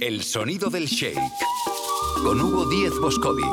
El 0.00 0.22
sonido 0.22 0.68
del 0.68 0.86
shake. 0.86 1.18
Con 2.22 2.40
Hugo 2.40 2.68
Díez 2.68 2.92
Boscovich. 3.00 3.46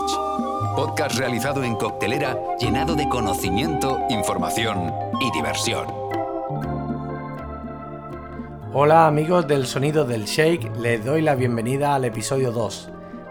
Podcast 0.76 1.17
realizado 1.17 1.63
en 1.63 1.76
coctelera 1.76 2.38
llenado 2.60 2.96
de 2.96 3.08
conocimiento, 3.08 3.99
información 4.10 4.94
y 5.21 5.31
diversión. 5.31 5.87
Hola 8.74 9.08
amigos 9.08 9.47
del 9.47 9.65
sonido 9.65 10.03
del 10.03 10.26
shake, 10.26 10.76
les 10.78 11.06
doy 11.06 11.21
la 11.21 11.35
bienvenida 11.35 11.96
al 11.96 12.03
episodio 12.06 12.51
2. 12.51 12.89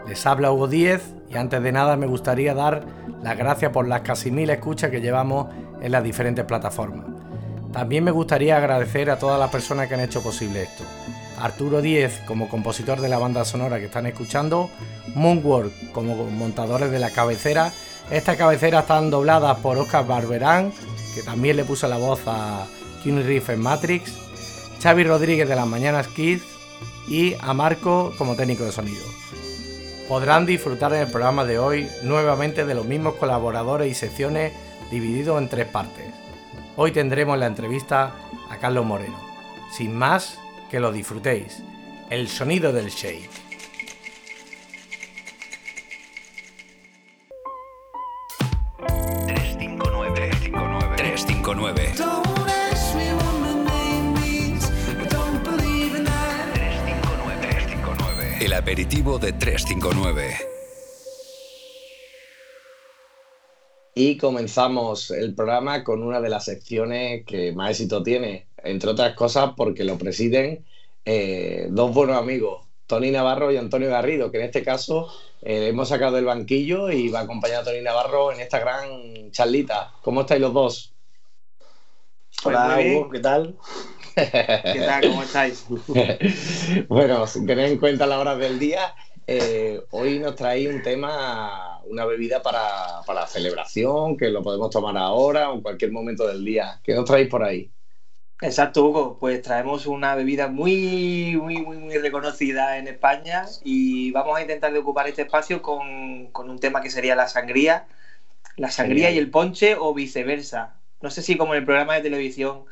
Les 0.08 0.24
habla 0.24 0.50
Hugo 0.50 0.68
Díez 0.68 1.14
y 1.28 1.36
antes 1.36 1.62
de 1.62 1.72
nada 1.72 1.96
me 1.96 2.06
gustaría 2.06 2.54
dar 2.54 2.86
las 3.22 3.36
gracias 3.36 3.72
por 3.72 3.86
las 3.86 4.00
casi 4.00 4.30
mil 4.30 4.48
escuchas 4.48 4.90
que 4.90 5.00
llevamos 5.00 5.48
en 5.82 5.92
las 5.92 6.02
diferentes 6.02 6.44
plataformas. 6.46 7.06
También 7.72 8.04
me 8.04 8.10
gustaría 8.10 8.56
agradecer 8.56 9.10
a 9.10 9.18
todas 9.18 9.38
las 9.38 9.50
personas 9.50 9.88
que 9.88 9.94
han 9.94 10.00
hecho 10.00 10.22
posible 10.22 10.62
esto. 10.62 10.84
Arturo 11.42 11.82
Díez 11.82 12.20
como 12.24 12.48
compositor 12.48 13.00
de 13.00 13.08
la 13.08 13.18
banda 13.18 13.44
sonora 13.44 13.80
que 13.80 13.86
están 13.86 14.06
escuchando, 14.06 14.70
Moonwork 15.16 15.90
como 15.90 16.14
montadores 16.30 16.92
de 16.92 17.00
la 17.00 17.10
cabecera. 17.10 17.72
Estas 18.12 18.36
cabeceras 18.36 18.82
están 18.82 19.10
dobladas 19.10 19.58
por 19.58 19.76
Oscar 19.76 20.06
Barberán, 20.06 20.72
que 21.16 21.22
también 21.22 21.56
le 21.56 21.64
puso 21.64 21.88
la 21.88 21.96
voz 21.96 22.20
a 22.26 22.66
Keanu 23.02 23.22
Reeves 23.22 23.48
en 23.48 23.60
Matrix, 23.60 24.12
Xavi 24.80 25.02
Rodríguez 25.02 25.48
de 25.48 25.56
las 25.56 25.66
Mañanas 25.66 26.06
Kids 26.06 26.44
y 27.08 27.34
a 27.40 27.52
Marco 27.54 28.12
como 28.16 28.36
técnico 28.36 28.64
de 28.64 28.70
sonido. 28.70 29.04
Podrán 30.08 30.46
disfrutar 30.46 30.92
en 30.92 31.00
el 31.00 31.10
programa 31.10 31.44
de 31.44 31.58
hoy 31.58 31.88
nuevamente 32.04 32.64
de 32.64 32.74
los 32.74 32.86
mismos 32.86 33.14
colaboradores 33.14 33.90
y 33.90 33.94
secciones 33.94 34.52
divididos 34.92 35.40
en 35.40 35.48
tres 35.48 35.66
partes. 35.66 36.06
Hoy 36.76 36.92
tendremos 36.92 37.36
la 37.36 37.46
entrevista 37.46 38.12
a 38.48 38.58
Carlos 38.58 38.86
Moreno. 38.86 39.18
Sin 39.72 39.96
más, 39.96 40.38
que 40.72 40.80
lo 40.80 40.90
disfrutéis. 40.90 41.62
El 42.08 42.28
sonido 42.28 42.72
del 42.72 42.88
shake. 42.88 43.28
El 58.40 58.52
aperitivo 58.54 59.18
de 59.18 59.34
359. 59.34 60.51
Y 63.94 64.16
comenzamos 64.16 65.10
el 65.10 65.34
programa 65.34 65.84
con 65.84 66.02
una 66.02 66.20
de 66.20 66.30
las 66.30 66.46
secciones 66.46 67.26
que 67.26 67.52
más 67.52 67.70
éxito 67.72 68.02
tiene, 68.02 68.46
entre 68.58 68.90
otras 68.90 69.14
cosas 69.14 69.52
porque 69.56 69.84
lo 69.84 69.98
presiden 69.98 70.64
eh, 71.04 71.66
dos 71.70 71.92
buenos 71.92 72.16
amigos, 72.16 72.66
Tony 72.86 73.10
Navarro 73.10 73.50
y 73.50 73.56
Antonio 73.56 73.90
Garrido, 73.90 74.30
que 74.30 74.38
en 74.38 74.44
este 74.44 74.62
caso 74.62 75.08
eh, 75.42 75.68
hemos 75.68 75.88
sacado 75.88 76.16
del 76.16 76.24
banquillo 76.24 76.90
y 76.90 77.08
va 77.08 77.20
a 77.20 77.22
acompañar 77.22 77.60
a 77.60 77.64
Tony 77.64 77.82
Navarro 77.82 78.32
en 78.32 78.40
esta 78.40 78.60
gran 78.60 79.30
charlita. 79.30 79.92
¿Cómo 80.02 80.22
estáis 80.22 80.40
los 80.40 80.54
dos? 80.54 80.92
Hola, 82.44 82.78
Hugo, 82.80 83.10
¿qué 83.10 83.20
tal? 83.20 83.56
¿Qué 84.14 84.82
tal? 84.86 85.08
¿Cómo 85.08 85.22
estáis? 85.22 85.66
bueno, 86.88 87.26
sin 87.26 87.46
tener 87.46 87.70
en 87.70 87.78
cuenta 87.78 88.06
las 88.06 88.18
horas 88.18 88.38
del 88.38 88.58
día, 88.58 88.94
eh, 89.26 89.80
hoy 89.90 90.18
nos 90.18 90.34
traéis 90.34 90.68
un 90.68 90.82
tema, 90.82 91.80
una 91.84 92.04
bebida 92.04 92.42
para, 92.42 93.02
para 93.06 93.26
celebración, 93.26 94.16
que 94.16 94.30
lo 94.30 94.42
podemos 94.42 94.70
tomar 94.70 94.96
ahora 94.96 95.50
o 95.50 95.54
en 95.54 95.60
cualquier 95.62 95.92
momento 95.92 96.26
del 96.26 96.44
día. 96.44 96.80
¿Qué 96.82 96.94
nos 96.94 97.04
traéis 97.04 97.28
por 97.28 97.42
ahí? 97.42 97.70
Exacto, 98.42 98.84
Hugo. 98.84 99.18
Pues 99.20 99.40
traemos 99.40 99.86
una 99.86 100.16
bebida 100.16 100.48
muy, 100.48 101.38
muy, 101.40 101.58
muy, 101.58 101.76
muy 101.78 101.96
reconocida 101.98 102.76
en 102.76 102.88
España 102.88 103.44
y 103.62 104.10
vamos 104.10 104.36
a 104.36 104.42
intentar 104.42 104.72
de 104.72 104.80
ocupar 104.80 105.06
este 105.06 105.22
espacio 105.22 105.62
con, 105.62 106.30
un 106.34 106.58
tema 106.58 106.82
que 106.82 106.90
sería 106.90 107.14
la 107.14 107.28
sangría, 107.28 107.86
la 108.56 108.70
sangría 108.72 109.12
y 109.12 109.18
el 109.18 109.30
ponche 109.30 109.76
o 109.78 109.94
viceversa. 109.94 110.74
No 111.00 111.10
sé 111.10 111.22
si 111.22 111.36
como 111.36 111.54
en 111.54 111.60
el 111.60 111.64
programa 111.64 111.94
de 111.94 112.00
televisión, 112.00 112.64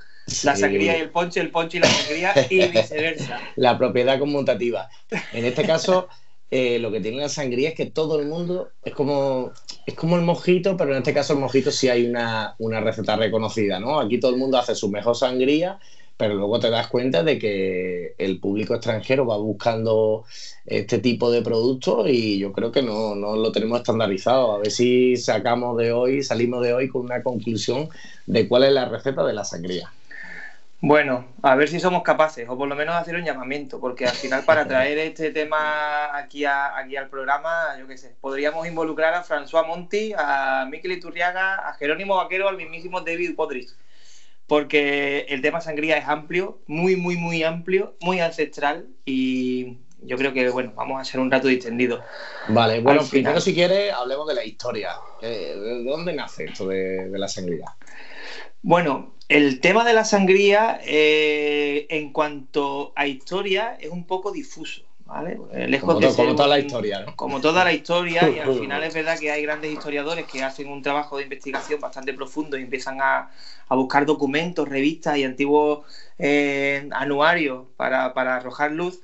la 0.42 0.56
sangría 0.56 0.98
y 0.98 1.00
el 1.02 1.10
ponche, 1.10 1.40
el 1.40 1.50
ponche 1.50 1.78
y 1.78 1.80
la 1.80 1.88
sangría 1.88 2.34
y 2.50 2.66
viceversa. 2.68 3.38
La 3.54 3.78
propiedad 3.78 4.18
conmutativa. 4.18 4.88
En 5.32 5.44
este 5.44 5.64
caso, 5.64 6.08
eh, 6.50 6.80
lo 6.80 6.90
que 6.90 7.00
tiene 7.00 7.18
la 7.18 7.28
sangría 7.28 7.68
es 7.68 7.74
que 7.76 7.86
todo 7.86 8.18
el 8.20 8.26
mundo 8.26 8.70
es 8.84 8.92
como, 8.92 9.52
es 9.86 9.94
como 9.94 10.16
el 10.16 10.22
mojito, 10.22 10.76
pero 10.76 10.90
en 10.92 10.98
este 10.98 11.14
caso 11.14 11.34
el 11.34 11.38
mojito 11.38 11.70
sí 11.70 11.88
hay 11.88 12.06
una, 12.06 12.56
receta 12.80 13.14
reconocida, 13.16 13.78
¿no? 13.78 14.00
Aquí 14.00 14.18
todo 14.18 14.32
el 14.32 14.36
mundo 14.36 14.58
hace 14.58 14.74
su 14.74 14.90
mejor 14.90 15.16
sangría, 15.16 15.78
pero 16.16 16.34
luego 16.34 16.58
te 16.58 16.68
das 16.68 16.88
cuenta 16.88 17.22
de 17.22 17.38
que 17.38 18.14
el 18.18 18.40
público 18.40 18.74
extranjero 18.74 19.26
va 19.26 19.36
buscando 19.36 20.24
este 20.66 20.98
tipo 20.98 21.30
de 21.30 21.42
productos 21.42 22.08
y 22.08 22.38
yo 22.38 22.52
creo 22.52 22.72
que 22.72 22.82
no, 22.82 23.14
no 23.14 23.36
lo 23.36 23.52
tenemos 23.52 23.78
estandarizado. 23.78 24.52
A 24.52 24.58
ver 24.58 24.72
si 24.72 25.16
sacamos 25.16 25.76
de 25.78 25.92
hoy, 25.92 26.24
salimos 26.24 26.62
de 26.62 26.74
hoy 26.74 26.88
con 26.88 27.02
una 27.02 27.22
conclusión 27.22 27.88
de 28.26 28.48
cuál 28.48 28.64
es 28.64 28.72
la 28.72 28.86
receta 28.86 29.24
de 29.24 29.34
la 29.34 29.44
sangría. 29.44 29.92
Bueno, 30.82 31.34
a 31.42 31.56
ver 31.56 31.68
si 31.68 31.78
somos 31.78 32.02
capaces, 32.02 32.48
o 32.48 32.56
por 32.56 32.66
lo 32.66 32.74
menos 32.74 32.94
hacer 32.94 33.14
un 33.14 33.24
llamamiento, 33.24 33.78
porque 33.78 34.06
al 34.06 34.14
final 34.14 34.44
para 34.44 34.64
traer 34.68 34.96
este 34.96 35.30
tema 35.30 36.16
aquí, 36.16 36.46
aquí 36.46 36.96
al 36.96 37.08
programa, 37.08 37.76
yo 37.78 37.86
qué 37.86 37.98
sé, 37.98 38.14
podríamos 38.18 38.66
involucrar 38.66 39.12
a 39.12 39.22
François 39.22 39.66
Monti, 39.66 40.14
a 40.16 40.66
Miquel 40.70 40.92
Iturriaga, 40.92 41.68
a 41.68 41.74
Jerónimo 41.74 42.16
Vaquero, 42.16 42.48
al 42.48 42.56
mismísimo 42.56 43.02
David 43.02 43.34
Podrick, 43.34 43.68
porque 44.46 45.26
el 45.28 45.42
tema 45.42 45.60
sangría 45.60 45.98
es 45.98 46.08
amplio, 46.08 46.60
muy, 46.66 46.96
muy, 46.96 47.16
muy 47.18 47.42
amplio, 47.42 47.94
muy 48.00 48.20
ancestral 48.20 48.88
y 49.04 49.76
yo 50.02 50.16
creo 50.16 50.32
que, 50.32 50.48
bueno, 50.50 50.72
vamos 50.74 50.98
a 50.98 51.02
hacer 51.02 51.20
un 51.20 51.30
rato 51.30 51.48
distendido. 51.48 52.02
Vale, 52.48 52.80
bueno, 52.80 53.02
primero 53.08 53.40
si 53.40 53.54
quieres 53.54 53.92
hablemos 53.92 54.26
de 54.26 54.34
la 54.34 54.44
historia. 54.44 54.92
¿De 55.20 55.84
dónde 55.84 56.12
nace 56.12 56.44
esto 56.44 56.66
de, 56.68 57.08
de 57.08 57.18
la 57.18 57.28
sangría? 57.28 57.74
Bueno, 58.62 59.14
el 59.28 59.60
tema 59.60 59.84
de 59.84 59.92
la 59.92 60.04
sangría, 60.04 60.80
eh, 60.84 61.86
en 61.88 62.12
cuanto 62.12 62.92
a 62.96 63.06
historia, 63.06 63.76
es 63.80 63.90
un 63.90 64.04
poco 64.04 64.32
difuso. 64.32 64.82
¿vale? 65.10 65.38
Lejos 65.68 65.94
como, 65.94 66.34
toda 66.34 66.48
la 66.48 66.58
historia. 66.58 67.00
¿no? 67.00 67.16
Como 67.16 67.40
toda 67.40 67.64
la 67.64 67.72
historia, 67.72 68.28
y 68.28 68.38
al 68.38 68.54
final 68.58 68.82
es 68.84 68.94
verdad 68.94 69.18
que 69.18 69.30
hay 69.30 69.42
grandes 69.42 69.72
historiadores 69.72 70.26
que 70.26 70.42
hacen 70.42 70.68
un 70.68 70.82
trabajo 70.82 71.16
de 71.16 71.24
investigación 71.24 71.80
bastante 71.80 72.14
profundo 72.14 72.56
y 72.56 72.62
empiezan 72.62 72.98
a, 73.00 73.30
buscar 73.68 74.06
documentos, 74.06 74.68
revistas 74.68 75.16
y 75.16 75.24
antiguos 75.24 75.86
eh, 76.18 76.88
anuarios 76.92 77.66
para, 77.76 78.06
arrojar 78.36 78.72
luz. 78.72 79.00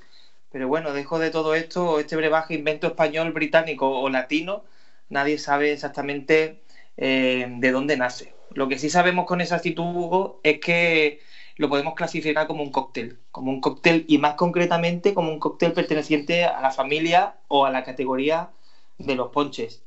Pero 0.57 0.69
bueno, 0.69 0.95
dejo 0.95 1.19
de 1.19 1.31
todo 1.31 1.55
esto, 1.55 1.99
este 1.99 2.17
brebaje 2.17 2.55
invento 2.55 2.87
español, 2.87 3.31
británico 3.31 4.01
o 4.01 4.09
latino, 4.09 4.63
nadie 5.11 5.37
sabe 5.37 5.71
exactamente 5.71 6.57
eh, 6.97 7.47
de 7.47 7.71
dónde 7.73 7.95
nace. 7.99 8.33
Lo 8.55 8.67
que 8.67 8.79
sí 8.79 8.89
sabemos 8.89 9.27
con 9.27 9.43
exactitud, 9.43 9.83
Hugo, 9.85 10.41
es 10.43 10.59
que 10.59 11.19
lo 11.57 11.69
podemos 11.69 11.93
clasificar 11.95 12.47
como 12.47 12.63
un 12.63 12.71
cóctel, 12.71 13.19
como 13.31 13.51
un 13.51 13.61
cóctel 13.61 14.07
y 14.09 14.17
más 14.17 14.33
concretamente 14.35 15.13
como 15.13 15.29
un 15.31 15.39
cóctel 15.39 15.75
perteneciente 15.75 16.47
a 16.47 16.59
la 16.63 16.71
familia 16.71 17.35
o 17.49 17.67
a 17.67 17.71
la 17.71 17.83
categoría 17.83 18.49
de 18.97 19.15
los 19.15 19.29
ponches. 19.29 19.83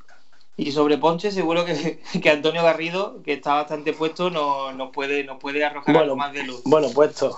Y 0.60 0.74
sobre 0.74 0.98
ponches 0.98 1.34
seguro 1.34 1.64
que, 2.22 2.30
Antonio 2.30 2.64
Garrido, 2.64 3.24
que 3.24 3.32
está 3.32 3.54
bastante 3.54 3.94
puesto, 3.94 4.30
nos, 4.30 4.92
puede, 4.92 5.24
nos 5.24 5.40
puede 5.40 5.64
arrojar 5.64 5.96
algo 5.96 6.18
más 6.18 6.34
de 6.34 6.44
luz. 6.44 6.62
Bueno, 6.66 6.90
puesto. 6.94 7.38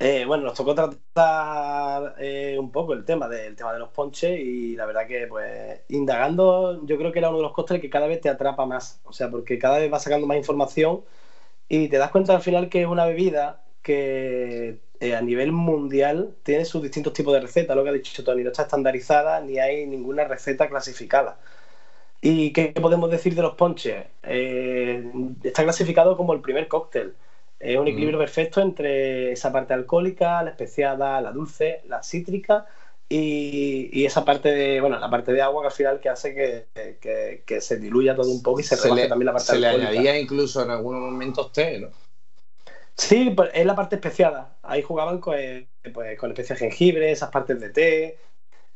Eh, 0.00 0.24
bueno, 0.26 0.44
nos 0.44 0.54
tocó 0.54 0.74
tratar 0.74 2.14
eh, 2.18 2.56
un 2.58 2.72
poco 2.72 2.94
el 2.94 3.04
tema 3.04 3.28
del 3.28 3.54
tema 3.56 3.74
de 3.74 3.78
los 3.78 3.90
ponches 3.90 4.40
y 4.40 4.74
la 4.74 4.86
verdad 4.86 5.06
que, 5.06 5.26
pues, 5.26 5.82
indagando, 5.88 6.84
yo 6.86 6.96
creo 6.96 7.12
que 7.12 7.18
era 7.18 7.28
uno 7.28 7.38
de 7.38 7.42
los 7.44 7.52
cócteles 7.52 7.82
que 7.82 7.90
cada 7.90 8.06
vez 8.06 8.22
te 8.22 8.30
atrapa 8.30 8.64
más. 8.64 9.00
O 9.04 9.12
sea, 9.12 9.30
porque 9.30 9.58
cada 9.58 9.78
vez 9.78 9.90
vas 9.90 10.02
sacando 10.02 10.26
más 10.26 10.38
información 10.38 11.02
y 11.68 11.88
te 11.88 11.98
das 11.98 12.10
cuenta 12.10 12.34
al 12.34 12.40
final 12.40 12.70
que 12.70 12.80
es 12.80 12.86
una 12.86 13.04
bebida 13.04 13.64
que 13.82 14.80
eh, 15.00 15.14
a 15.14 15.20
nivel 15.20 15.52
mundial 15.52 16.34
tiene 16.42 16.64
sus 16.64 16.82
distintos 16.82 17.12
tipos 17.12 17.34
de 17.34 17.40
recetas, 17.40 17.76
lo 17.76 17.84
que 17.84 17.90
ha 17.90 17.92
dicho 17.92 18.24
Tony, 18.24 18.42
no 18.42 18.50
está 18.50 18.62
estandarizada 18.62 19.40
ni 19.40 19.58
hay 19.58 19.86
ninguna 19.86 20.24
receta 20.24 20.70
clasificada. 20.70 21.38
¿Y 22.28 22.52
qué 22.52 22.68
podemos 22.68 23.10
decir 23.10 23.34
de 23.34 23.42
los 23.42 23.54
ponches? 23.54 24.04
está 24.22 25.62
clasificado 25.62 26.16
como 26.16 26.32
el 26.32 26.40
primer 26.40 26.66
cóctel 26.66 27.14
es 27.58 27.78
un 27.78 27.88
equilibrio 27.88 28.18
mm. 28.18 28.20
perfecto 28.20 28.60
entre 28.60 29.32
esa 29.32 29.50
parte 29.50 29.72
alcohólica, 29.72 30.42
la 30.42 30.50
especiada, 30.50 31.20
la 31.20 31.32
dulce, 31.32 31.80
la 31.86 32.02
cítrica 32.02 32.66
y, 33.08 34.04
esa 34.04 34.24
parte 34.24 34.52
de, 34.52 34.80
bueno, 34.80 34.98
la 34.98 35.08
parte 35.08 35.32
de 35.32 35.40
agua 35.40 35.62
que 35.62 35.66
al 35.68 35.72
final 35.72 36.00
que 36.00 36.08
hace 36.08 36.34
que, 36.34 37.60
se 37.60 37.76
diluya 37.76 38.14
todo 38.14 38.30
un 38.30 38.42
poco 38.42 38.60
y 38.60 38.62
se, 38.62 38.76
se 38.76 38.88
también 38.88 39.26
la 39.26 39.32
parte 39.32 39.52
se 39.52 39.58
le 39.58 39.68
añadía 39.68 40.18
incluso 40.18 40.62
en 40.62 40.70
algunos 40.70 41.00
momentos 41.00 41.52
té, 41.52 41.78
¿no? 41.78 41.88
Sí, 42.96 43.32
pues, 43.36 43.50
es 43.52 43.66
la 43.66 43.74
parte 43.74 43.96
especiada. 43.96 44.56
Ahí 44.62 44.80
jugaban 44.80 45.20
con, 45.20 45.34
eh, 45.38 45.66
pues, 45.92 46.18
con 46.18 46.30
especias 46.30 46.58
de 46.58 46.66
jengibre, 46.66 47.12
esas 47.12 47.30
partes 47.30 47.60
de 47.60 47.70
té, 47.70 48.18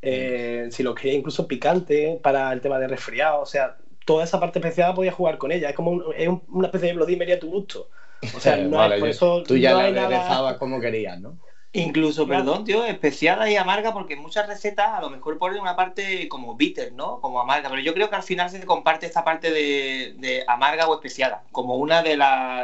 eh, 0.02 0.68
si 0.70 0.82
lo 0.82 0.94
quería 0.94 1.14
incluso 1.14 1.46
picante 1.46 2.18
para 2.22 2.52
el 2.52 2.60
tema 2.60 2.78
de 2.78 2.88
resfriado. 2.88 3.40
O 3.40 3.46
sea, 3.46 3.76
toda 4.04 4.24
esa 4.24 4.40
parte 4.40 4.58
especiada 4.58 4.94
podía 4.94 5.12
jugar 5.12 5.38
con 5.38 5.52
ella. 5.52 5.68
Es 5.68 5.76
como 5.76 5.90
una 5.90 6.66
especie 6.66 6.88
de 6.88 6.94
Bloody 6.94 7.16
Mary 7.16 7.32
a 7.32 7.40
tu 7.40 7.50
gusto. 7.50 7.88
O 8.34 8.40
sea, 8.40 8.56
no 8.58 8.76
por 8.76 9.08
eso 9.08 9.42
tú 9.42 9.56
ya 9.56 9.74
la 9.74 9.84
aderezabas 9.84 10.56
como 10.56 10.80
querías, 10.80 11.18
¿no? 11.18 11.36
Incluso, 11.72 12.26
perdón, 12.26 12.64
tío, 12.64 12.84
especiada 12.84 13.48
y 13.48 13.54
amarga, 13.54 13.92
porque 13.92 14.16
muchas 14.16 14.44
recetas 14.48 14.88
a 14.88 15.00
lo 15.00 15.08
mejor 15.08 15.38
ponen 15.38 15.60
una 15.60 15.76
parte 15.76 16.26
como 16.28 16.56
bitter, 16.56 16.92
¿no? 16.92 17.20
Como 17.20 17.40
amarga, 17.40 17.68
pero 17.68 17.80
yo 17.80 17.94
creo 17.94 18.10
que 18.10 18.16
al 18.16 18.24
final 18.24 18.50
se 18.50 18.66
comparte 18.66 19.06
esta 19.06 19.22
parte 19.22 19.52
de, 19.52 20.42
amarga 20.48 20.88
o 20.88 20.94
especiada, 20.94 21.44
como 21.52 21.76
una 21.76 22.02
de, 22.02 22.18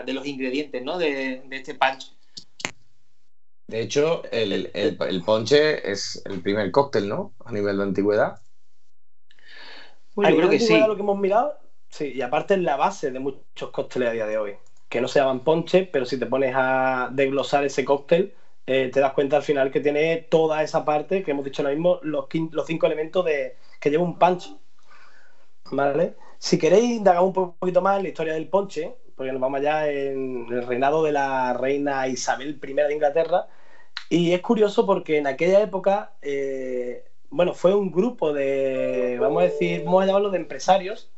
de 0.05 0.13
los 0.13 0.27
ingredientes, 0.27 0.83
¿no? 0.83 0.99
De, 0.99 1.41
este 1.53 1.75
punch. 1.75 2.16
De 3.67 3.81
hecho, 3.81 4.23
el, 4.31 5.23
ponche 5.25 5.91
es 5.91 6.23
el 6.25 6.41
primer 6.41 6.71
cóctel, 6.71 7.09
¿no? 7.09 7.35
A 7.45 7.53
nivel 7.53 7.79
de 7.79 7.83
antigüedad. 7.83 8.41
Bueno, 10.15 10.31
yo 10.31 10.37
creo 10.37 10.51
que 10.51 10.61
sí. 10.61 10.79
lo 10.79 10.95
que 10.95 11.03
hemos 11.03 11.19
mirado, 11.19 11.59
sí, 11.89 12.13
y 12.15 12.23
aparte 12.23 12.55
es 12.55 12.61
la 12.61 12.77
base 12.77 13.11
de 13.11 13.19
muchos 13.19 13.71
cócteles 13.71 14.09
a 14.09 14.13
día 14.13 14.27
de 14.27 14.39
hoy, 14.39 14.55
que 14.89 15.01
no 15.01 15.09
se 15.09 15.19
llaman 15.19 15.41
ponche, 15.41 15.83
pero 15.85 16.07
si 16.07 16.19
te 16.19 16.27
pones 16.27 16.53
a 16.55 17.11
desglosar 17.13 17.65
ese 17.65 17.85
cóctel 17.85 18.35
eh, 18.67 18.91
te 18.93 18.99
das 18.99 19.13
cuenta 19.13 19.37
al 19.37 19.43
final 19.43 19.71
que 19.71 19.81
tiene 19.81 20.27
toda 20.29 20.63
esa 20.63 20.85
parte 20.85 21.23
que 21.23 21.31
hemos 21.31 21.45
dicho 21.45 21.63
ahora 21.63 21.75
mismo, 21.75 22.01
los, 22.03 22.27
los 22.51 22.67
cinco 22.67 22.87
elementos 22.87 23.25
de, 23.25 23.57
que 23.81 23.91
lleva 23.91 24.03
un 24.03 24.19
punch. 24.19 24.57
¿Vale? 25.71 26.17
Si 26.39 26.59
queréis 26.59 26.97
indagar 26.97 27.23
un 27.23 27.33
poquito 27.33 27.81
más 27.81 27.97
en 27.97 28.03
la 28.05 28.09
historia 28.09 28.35
del 28.35 28.49
ponche, 28.49 28.97
porque 29.17 29.33
nos 29.33 29.41
vamos 29.41 29.59
allá 29.59 29.91
en 29.91 30.47
el 30.51 30.63
reinado 30.67 31.03
de 31.03 31.13
la 31.13 31.55
reina 31.55 32.07
Isabel 32.07 32.61
I 32.63 32.73
de 32.75 32.95
Inglaterra, 32.95 33.47
y 34.09 34.33
es 34.33 34.41
curioso 34.41 34.87
porque 34.87 35.17
en 35.17 35.27
aquella 35.27 35.61
época, 35.61 36.13
eh, 36.23 37.05
bueno, 37.31 37.55
fue 37.55 37.75
un 37.75 37.91
grupo 37.91 38.33
de, 38.33 39.17
vamos 39.21 39.43
a 39.43 39.47
decir, 39.47 39.83
vamos 39.85 40.03
a 40.03 40.07
llamarlo 40.07 40.31
de 40.31 40.39
empresarios, 40.39 41.11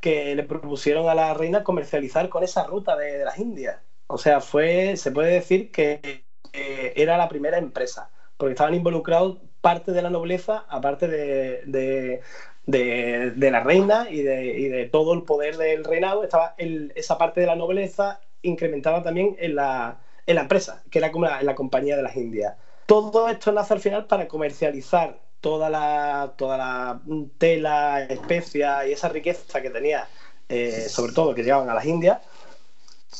que 0.00 0.34
le 0.34 0.42
propusieron 0.42 1.08
a 1.08 1.14
la 1.14 1.32
reina 1.32 1.62
comercializar 1.62 2.28
con 2.28 2.42
esa 2.42 2.64
ruta 2.64 2.96
de, 2.96 3.24
las 3.24 3.38
Indias. 3.38 3.78
O 4.08 4.18
sea, 4.18 4.40
fue, 4.40 4.96
se 4.96 5.12
puede 5.12 5.32
decir 5.32 5.70
que 5.70 6.24
era 6.52 7.16
la 7.16 7.28
primera 7.28 7.56
empresa, 7.56 8.10
porque 8.36 8.52
estaban 8.52 8.74
involucrados 8.74 9.38
parte 9.60 9.92
de 9.92 10.02
la 10.02 10.10
nobleza, 10.10 10.66
aparte 10.68 11.08
de, 11.08 12.20
la 12.66 13.60
reina 13.60 14.08
y 14.10 14.22
de, 14.22 14.88
todo 14.90 15.14
el 15.14 15.22
poder 15.22 15.56
del 15.56 15.84
reinado, 15.84 16.22
estaba 16.22 16.54
esa 16.58 17.18
parte 17.18 17.40
de 17.40 17.46
la 17.46 17.56
nobleza 17.56 18.20
incrementada 18.42 19.02
también 19.02 19.36
en 19.38 19.54
la, 19.56 19.98
en 20.26 20.34
la 20.36 20.42
empresa, 20.42 20.82
que 20.90 20.98
era 20.98 21.12
como 21.12 21.26
la 21.26 21.54
compañía 21.54 21.96
de 21.96 22.02
las 22.02 22.16
Indias. 22.16 22.54
Todo 22.86 23.28
esto 23.28 23.52
nace 23.52 23.74
al 23.74 23.80
final 23.80 24.06
para 24.06 24.28
comercializar 24.28 25.18
toda 25.40 25.70
la, 25.70 26.34
toda 26.36 26.56
la 26.56 27.00
tela, 27.38 28.04
especia 28.04 28.86
y 28.86 28.92
esa 28.92 29.08
riqueza 29.08 29.60
que 29.60 29.70
tenía, 29.70 30.08
eh, 30.48 30.86
sobre 30.88 31.12
todo 31.12 31.34
que 31.34 31.42
llegaban 31.42 31.68
a 31.68 31.74
las 31.74 31.84
Indias. 31.84 32.18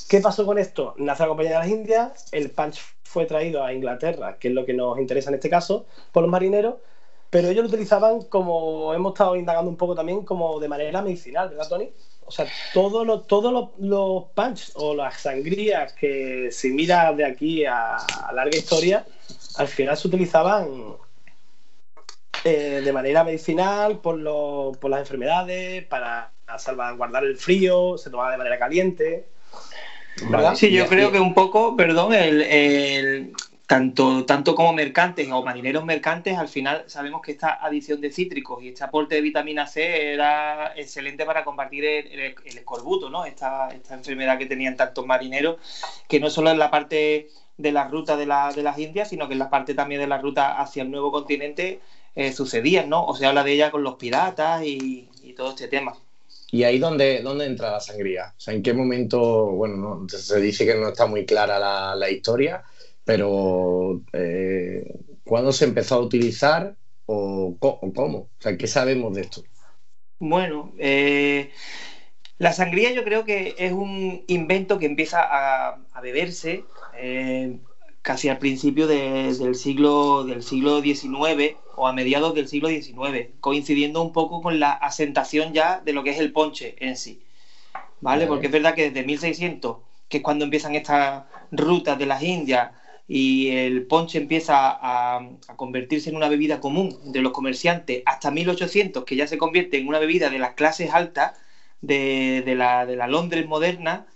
¿Qué 0.08 0.20
pasó 0.20 0.46
con 0.46 0.58
esto? 0.58 0.94
Nace 0.98 1.22
la 1.22 1.28
compañía 1.28 1.52
de 1.52 1.58
las 1.58 1.68
Indias, 1.68 2.26
el 2.32 2.50
punch 2.50 2.80
fue 3.02 3.26
traído 3.26 3.62
a 3.62 3.72
Inglaterra, 3.72 4.36
que 4.38 4.48
es 4.48 4.54
lo 4.54 4.64
que 4.64 4.72
nos 4.72 4.98
interesa 4.98 5.30
en 5.30 5.34
este 5.34 5.50
caso, 5.50 5.86
por 6.12 6.22
los 6.22 6.30
marineros, 6.30 6.76
pero 7.32 7.48
ellos 7.48 7.62
lo 7.62 7.68
utilizaban 7.68 8.20
como 8.24 8.92
hemos 8.92 9.14
estado 9.14 9.36
indagando 9.36 9.70
un 9.70 9.78
poco 9.78 9.94
también, 9.94 10.22
como 10.22 10.60
de 10.60 10.68
manera 10.68 11.00
medicinal, 11.00 11.48
¿verdad, 11.48 11.66
Tony? 11.66 11.88
O 12.26 12.30
sea, 12.30 12.46
todos 12.74 13.06
los, 13.06 13.26
todos 13.26 13.70
los, 13.78 14.24
punch 14.34 14.72
o 14.74 14.94
las 14.94 15.22
sangrías 15.22 15.94
que 15.94 16.50
se 16.52 16.68
mira 16.68 17.10
de 17.14 17.24
aquí 17.24 17.64
a, 17.64 17.96
larga 18.34 18.54
historia, 18.54 19.06
al 19.56 19.66
final 19.66 19.96
se 19.96 20.08
utilizaban 20.08 20.94
eh, 22.44 22.82
de 22.84 22.92
manera 22.92 23.24
medicinal 23.24 24.00
por, 24.00 24.22
por 24.78 24.90
las 24.90 25.00
enfermedades, 25.00 25.86
para 25.86 26.32
salvaguardar 26.58 27.24
el 27.24 27.38
frío, 27.38 27.96
se 27.96 28.10
tomaba 28.10 28.32
de 28.32 28.36
manera 28.36 28.58
caliente. 28.58 29.24
Sí, 30.54 30.70
yo 30.70 30.86
creo 30.86 31.10
que 31.10 31.18
un 31.18 31.32
poco, 31.32 31.78
perdón, 31.78 32.12
el, 32.12 33.32
tanto, 33.72 34.26
tanto 34.26 34.54
como 34.54 34.74
mercantes 34.74 35.26
o 35.32 35.42
marineros 35.42 35.82
mercantes, 35.82 36.36
al 36.36 36.48
final 36.48 36.84
sabemos 36.88 37.22
que 37.22 37.32
esta 37.32 37.54
adición 37.54 38.02
de 38.02 38.12
cítricos 38.12 38.62
y 38.62 38.68
este 38.68 38.84
aporte 38.84 39.14
de 39.14 39.22
vitamina 39.22 39.66
C 39.66 40.12
era 40.12 40.74
excelente 40.76 41.24
para 41.24 41.42
combatir 41.42 41.86
el, 41.86 42.34
escorbuto, 42.44 43.08
¿no? 43.08 43.24
Esta, 43.24 43.68
esta, 43.70 43.94
enfermedad 43.94 44.36
que 44.36 44.44
tenían 44.44 44.76
tantos 44.76 45.06
marineros, 45.06 45.56
que 46.06 46.20
no 46.20 46.28
solo 46.28 46.50
en 46.50 46.58
la 46.58 46.70
parte 46.70 47.30
de 47.56 47.72
la 47.72 47.88
ruta 47.88 48.18
de, 48.18 48.26
de 48.26 48.62
las 48.62 48.78
Indias, 48.78 49.08
sino 49.08 49.26
que 49.26 49.32
en 49.32 49.38
la 49.38 49.48
parte 49.48 49.72
también 49.72 50.02
de 50.02 50.06
la 50.06 50.18
ruta 50.18 50.60
hacia 50.60 50.82
el 50.82 50.90
nuevo 50.90 51.10
continente 51.10 51.80
eh, 52.14 52.30
sucedían, 52.34 52.90
¿no? 52.90 53.06
O 53.06 53.16
se 53.16 53.24
habla 53.24 53.42
de 53.42 53.52
ella 53.52 53.70
con 53.70 53.82
los 53.82 53.94
piratas 53.94 54.62
y 54.66 55.08
todo 55.34 55.48
este 55.48 55.68
tema. 55.68 55.94
¿Y 56.54 56.64
ahí 56.64 56.78
dónde, 56.78 57.22
dónde 57.22 57.46
entra 57.46 57.70
la 57.70 57.80
sangría? 57.80 58.34
O 58.36 58.40
sea, 58.40 58.52
¿en 58.52 58.62
qué 58.62 58.74
momento, 58.74 59.46
bueno, 59.46 60.06
se 60.06 60.38
dice 60.38 60.66
que 60.66 60.74
no 60.74 60.88
está 60.88 61.06
muy 61.06 61.24
clara 61.24 61.58
la, 61.96 62.10
historia, 62.10 62.62
pero 63.04 64.02
eh, 64.12 64.94
¿cuándo 65.24 65.52
se 65.52 65.64
empezó 65.64 65.96
a 65.96 66.00
utilizar 66.00 66.76
o, 67.06 67.56
cómo? 67.58 68.18
O 68.18 68.30
sea, 68.38 68.56
¿qué 68.56 68.66
sabemos 68.66 69.14
de 69.14 69.22
esto? 69.22 69.42
Bueno, 70.18 70.72
eh, 70.78 71.50
la 72.38 72.52
sangría 72.52 72.92
yo 72.92 73.04
creo 73.04 73.24
que 73.24 73.54
es 73.58 73.72
un 73.72 74.24
invento 74.28 74.78
que 74.78 74.86
empieza 74.86 75.20
a, 75.22 75.78
beberse 76.00 76.64
eh, 76.96 77.58
casi 78.02 78.28
al 78.28 78.38
principio 78.38 78.86
del, 78.86 79.54
siglo, 79.54 80.24
del 80.24 80.42
siglo 80.42 80.80
XIX 80.82 81.56
o 81.76 81.86
a 81.86 81.92
mediados 81.92 82.34
del 82.34 82.48
siglo 82.48 82.68
XIX, 82.68 83.28
coincidiendo 83.40 84.02
un 84.02 84.12
poco 84.12 84.42
con 84.42 84.60
la 84.60 84.72
asentación 84.72 85.52
ya 85.52 85.80
de 85.80 85.92
lo 85.92 86.02
que 86.02 86.10
es 86.10 86.18
el 86.18 86.32
ponche 86.32 86.76
en 86.78 86.96
sí. 86.96 87.22
¿Vale? 88.00 88.26
Porque 88.26 88.46
es 88.46 88.52
verdad 88.52 88.74
que 88.74 88.90
desde 88.90 89.06
1600, 89.06 89.76
que 90.08 90.16
es 90.16 90.22
cuando 90.24 90.44
empiezan 90.44 90.74
estas 90.74 91.22
rutas 91.52 91.96
de 91.96 92.06
las 92.06 92.22
Indias 92.24 92.72
y 93.08 93.50
el 93.50 93.86
ponche 93.86 94.18
empieza 94.18 94.70
a, 94.80 95.20
convertirse 95.56 96.10
en 96.10 96.16
una 96.16 96.28
bebida 96.28 96.60
común 96.60 97.12
de 97.12 97.20
los 97.22 97.32
comerciantes, 97.32 98.02
hasta 98.06 98.30
1800, 98.30 99.04
que 99.04 99.16
ya 99.16 99.26
se 99.26 99.38
convierte 99.38 99.78
en 99.78 99.88
una 99.88 99.98
bebida 99.98 100.30
de 100.30 100.38
las 100.38 100.54
clases 100.54 100.92
altas 100.92 101.32
de, 101.80 102.42
la, 102.56 102.86
de 102.86 102.96
la, 102.96 103.08
Londres 103.08 103.46
moderna. 103.46 104.06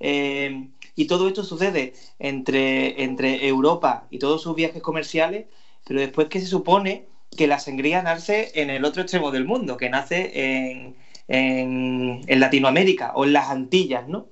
Eh, 0.00 0.68
y 0.94 1.06
todo 1.06 1.28
esto 1.28 1.44
sucede 1.44 1.92
entre, 2.18 3.02
entre 3.04 3.46
Europa 3.46 4.06
y 4.10 4.18
todos 4.18 4.42
sus 4.42 4.54
viajes 4.54 4.82
comerciales, 4.82 5.46
pero 5.86 6.00
después 6.00 6.28
que 6.28 6.40
se 6.40 6.46
supone 6.46 7.06
que 7.36 7.46
la 7.46 7.58
sangría 7.58 8.02
nace 8.02 8.50
en 8.54 8.70
el 8.70 8.84
otro 8.84 9.02
extremo 9.02 9.30
del 9.30 9.44
mundo, 9.44 9.76
que 9.76 9.90
nace 9.90 10.30
en, 10.34 10.96
en, 11.28 12.40
Latinoamérica 12.40 13.12
o 13.14 13.24
en 13.24 13.32
las 13.32 13.50
Antillas, 13.50 14.08
¿no? 14.08 14.28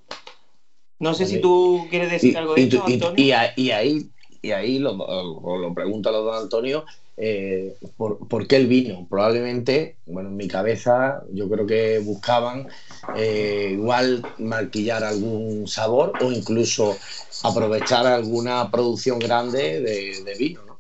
No 0.99 1.15
sé 1.15 1.27
si 1.27 1.41
tú 1.41 1.87
quieres 1.91 2.11
decir 2.11 2.37
algo 2.37 2.55
de 2.55 2.63
esto, 2.63 2.85
Antonio. 2.85 3.25
Y, 3.25 3.33
ahí, 3.33 4.11
y 4.43 4.51
ahí 4.53 4.79
lo, 4.79 4.95
lo 4.95 5.75
pregunto 5.75 6.09
a 6.09 6.13
don 6.13 6.35
Antonio, 6.35 6.85
eh, 7.17 7.77
por, 7.97 8.47
qué 8.49 8.57
el 8.57 8.67
vino. 8.67 9.07
Probablemente, 9.09 9.97
bueno, 10.07 10.31
en 10.31 10.37
mi 10.37 10.49
cabeza 10.49 11.23
yo 11.33 11.49
creo 11.49 11.67
que 11.67 11.99
buscaban 12.01 12.69
eh, 13.17 13.71
igual 13.73 14.23
maquillar 14.39 15.05
algún 15.05 15.69
sabor 15.69 16.13
o 16.21 16.33
incluso 16.33 16.97
aprovechar 17.45 18.07
alguna 18.07 18.71
producción 18.71 19.19
grande 19.19 19.81
de, 19.81 20.35
vino, 20.39 20.65
¿no? 20.65 20.74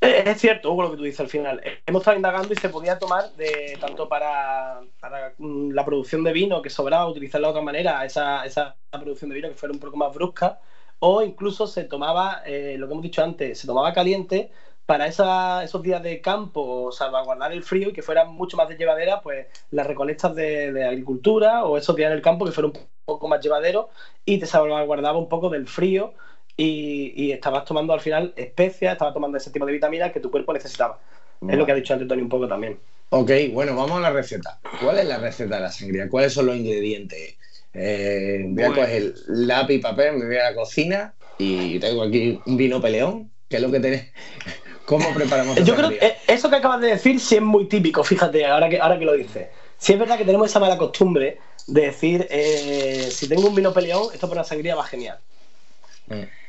Eh, 0.00 0.22
es 0.26 0.40
cierto, 0.40 0.72
Hugo, 0.72 0.82
lo 0.82 0.90
que 0.92 0.96
tú 0.96 1.02
dices 1.02 1.20
al 1.20 1.28
final. 1.28 1.60
Hemos 1.84 2.00
estado 2.00 2.16
indagando 2.16 2.52
y 2.54 2.56
se 2.56 2.70
podía 2.70 2.98
tomar 2.98 3.32
de 3.34 3.76
tanto 3.80 4.08
para, 4.08 4.80
mm, 5.38 5.72
la 5.72 5.84
producción 5.84 6.24
de 6.24 6.32
vino 6.32 6.62
que 6.62 6.70
sobraba, 6.70 7.06
utilizarla 7.06 7.48
de 7.48 7.50
otra 7.52 7.62
manera, 7.62 8.04
esa, 8.04 8.44
esa 8.46 8.76
producción 8.90 9.28
de 9.28 9.36
vino 9.36 9.48
que 9.48 9.54
fuera 9.54 9.74
un 9.74 9.80
poco 9.80 9.96
más 9.98 10.14
brusca, 10.14 10.58
o 11.00 11.22
incluso 11.22 11.66
se 11.66 11.84
tomaba, 11.84 12.42
eh, 12.46 12.76
lo 12.78 12.86
que 12.86 12.92
hemos 12.92 13.02
dicho 13.02 13.22
antes, 13.22 13.58
se 13.58 13.66
tomaba 13.66 13.92
caliente 13.92 14.50
para 14.86 15.06
esos 15.06 15.82
días 15.82 16.02
de 16.02 16.20
campo, 16.20 16.90
salvaguardar 16.92 17.52
el 17.52 17.62
frío 17.62 17.90
y 17.90 17.92
que 17.92 18.02
fueran 18.02 18.32
mucho 18.32 18.56
más 18.56 18.68
de 18.68 18.76
llevadera, 18.76 19.20
pues 19.20 19.46
las 19.70 19.86
recolectas 19.86 20.34
de, 20.34 20.84
agricultura 20.84 21.64
o 21.64 21.78
esos 21.78 21.94
días 21.94 22.10
en 22.10 22.16
el 22.16 22.22
campo 22.22 22.44
que 22.44 22.52
fueran 22.52 22.72
un 22.74 22.88
poco 23.04 23.28
más 23.28 23.40
llevaderos 23.40 23.86
y 24.24 24.38
te 24.40 24.46
salvaguardaba 24.46 25.18
un 25.18 25.28
poco 25.28 25.48
del 25.48 25.68
frío 25.68 26.14
y, 26.56 27.32
estabas 27.32 27.64
tomando 27.64 27.92
al 27.92 28.00
final 28.00 28.32
especias, 28.36 28.92
estabas 28.92 29.14
tomando 29.14 29.38
ese 29.38 29.50
tipo 29.50 29.66
de 29.66 29.72
vitaminas 29.72 30.12
que 30.12 30.20
tu 30.20 30.30
cuerpo 30.30 30.52
necesitaba. 30.52 30.98
Es 31.48 31.56
lo 31.56 31.64
que 31.64 31.72
ha 31.72 31.74
dicho 31.74 31.94
antes 31.94 32.06
Tony 32.06 32.20
un 32.20 32.28
poco 32.28 32.46
también. 32.46 32.78
Ok, 33.08 33.30
bueno, 33.52 33.74
vamos 33.74 33.96
a 33.98 34.00
la 34.00 34.10
receta. 34.10 34.60
¿Cuál 34.80 34.98
es 34.98 35.06
la 35.06 35.18
receta 35.18 35.56
de 35.56 35.62
la 35.62 35.72
sangría? 35.72 36.08
¿Cuáles 36.08 36.32
son 36.32 36.46
los 36.46 36.56
ingredientes? 36.56 37.36
Eh, 37.72 38.44
voy 38.46 38.64
a 38.64 38.68
coger 38.68 39.14
lápiz 39.28 39.74
y 39.74 39.78
papel, 39.78 40.16
me 40.16 40.26
voy 40.26 40.36
a 40.36 40.50
la 40.50 40.54
cocina 40.54 41.14
y 41.38 41.78
tengo 41.78 42.02
aquí 42.02 42.38
un 42.44 42.56
vino 42.56 42.80
peleón, 42.80 43.30
que 43.48 43.56
es 43.56 43.62
lo 43.62 43.70
que 43.70 43.80
tenés. 43.80 44.12
¿Cómo 44.84 45.12
preparamos 45.14 45.56
Yo 45.64 45.76
creo 45.76 45.88
que 45.88 46.16
eso 46.26 46.50
que 46.50 46.56
acabas 46.56 46.80
de 46.80 46.88
decir 46.88 47.20
sí 47.20 47.36
es 47.36 47.42
muy 47.42 47.66
típico, 47.66 48.02
fíjate, 48.02 48.44
ahora 48.44 48.68
que, 48.68 48.80
ahora 48.80 48.98
que 48.98 49.04
lo 49.04 49.12
dices. 49.12 49.48
Sí 49.78 49.92
es 49.92 49.98
verdad 49.98 50.18
que 50.18 50.24
tenemos 50.24 50.50
esa 50.50 50.60
mala 50.60 50.76
costumbre 50.76 51.38
de 51.66 51.80
decir, 51.82 52.26
eh, 52.28 53.08
si 53.10 53.28
tengo 53.28 53.48
un 53.48 53.54
vino 53.54 53.72
peleón, 53.72 54.08
esto 54.12 54.28
por 54.28 54.36
la 54.36 54.44
sangría 54.44 54.74
va 54.74 54.84
genial. 54.84 55.18
Mm. 56.08 56.39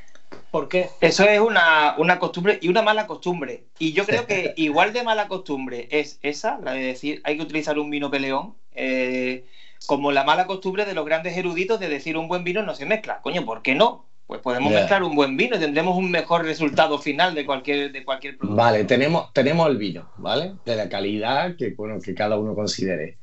¿Por 0.51 0.67
qué? 0.67 0.89
Eso 0.99 1.23
es 1.23 1.39
una, 1.39 1.95
costumbre 2.19 2.59
y 2.61 2.67
una 2.67 2.81
mala 2.81 3.07
costumbre. 3.07 3.63
Y 3.79 3.93
yo 3.93 4.05
creo 4.05 4.27
que 4.27 4.53
igual 4.57 4.93
de 4.93 5.03
mala 5.03 5.27
costumbre 5.27 5.87
es 5.91 6.19
esa, 6.21 6.59
la 6.59 6.73
de 6.73 6.81
decir 6.81 7.21
hay 7.23 7.37
que 7.37 7.43
utilizar 7.43 7.79
un 7.79 7.89
vino 7.89 8.11
peleón. 8.11 8.55
Eh, 8.73 9.45
como 9.87 10.11
la 10.11 10.23
mala 10.23 10.45
costumbre 10.45 10.85
de 10.85 10.93
los 10.93 11.05
grandes 11.05 11.35
eruditos 11.35 11.79
de 11.79 11.89
decir 11.89 12.17
un 12.17 12.27
buen 12.27 12.43
vino 12.43 12.61
no 12.61 12.75
se 12.75 12.85
mezcla. 12.85 13.21
Coño, 13.21 13.45
¿por 13.45 13.61
qué 13.61 13.73
no? 13.75 14.05
pues 14.31 14.39
podemos 14.39 14.71
mezclar 14.71 15.03
un 15.03 15.13
buen 15.13 15.35
vino 15.35 15.57
y 15.57 15.59
tendremos 15.59 15.97
un 15.97 16.09
mejor 16.09 16.45
resultado 16.45 16.97
final 16.97 17.35
de 17.35 17.45
cualquier, 17.45 17.91
de 17.91 18.05
cualquier 18.05 18.37
producto. 18.37 18.55
Vale, 18.55 18.85
tenemos, 18.85 19.33
tenemos 19.33 19.67
el 19.67 19.75
vino, 19.75 20.09
¿vale? 20.15 20.53
De 20.63 20.77
la 20.77 20.87
calidad 20.87 21.57
que, 21.57 21.71
bueno, 21.71 21.99
que 21.99 22.15
cada 22.15 22.37
uno 22.37 22.55
considere. 22.55 23.17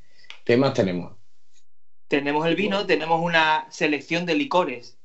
¿Qué 0.45 0.55
más 0.55 0.75
tenemos? 0.75 1.13
Tenemos 2.07 2.45
el 2.45 2.55
vino, 2.55 2.85
tenemos 2.85 3.23
una 3.23 3.65
selección 3.71 4.27
de 4.27 4.35
licores, 4.35 4.98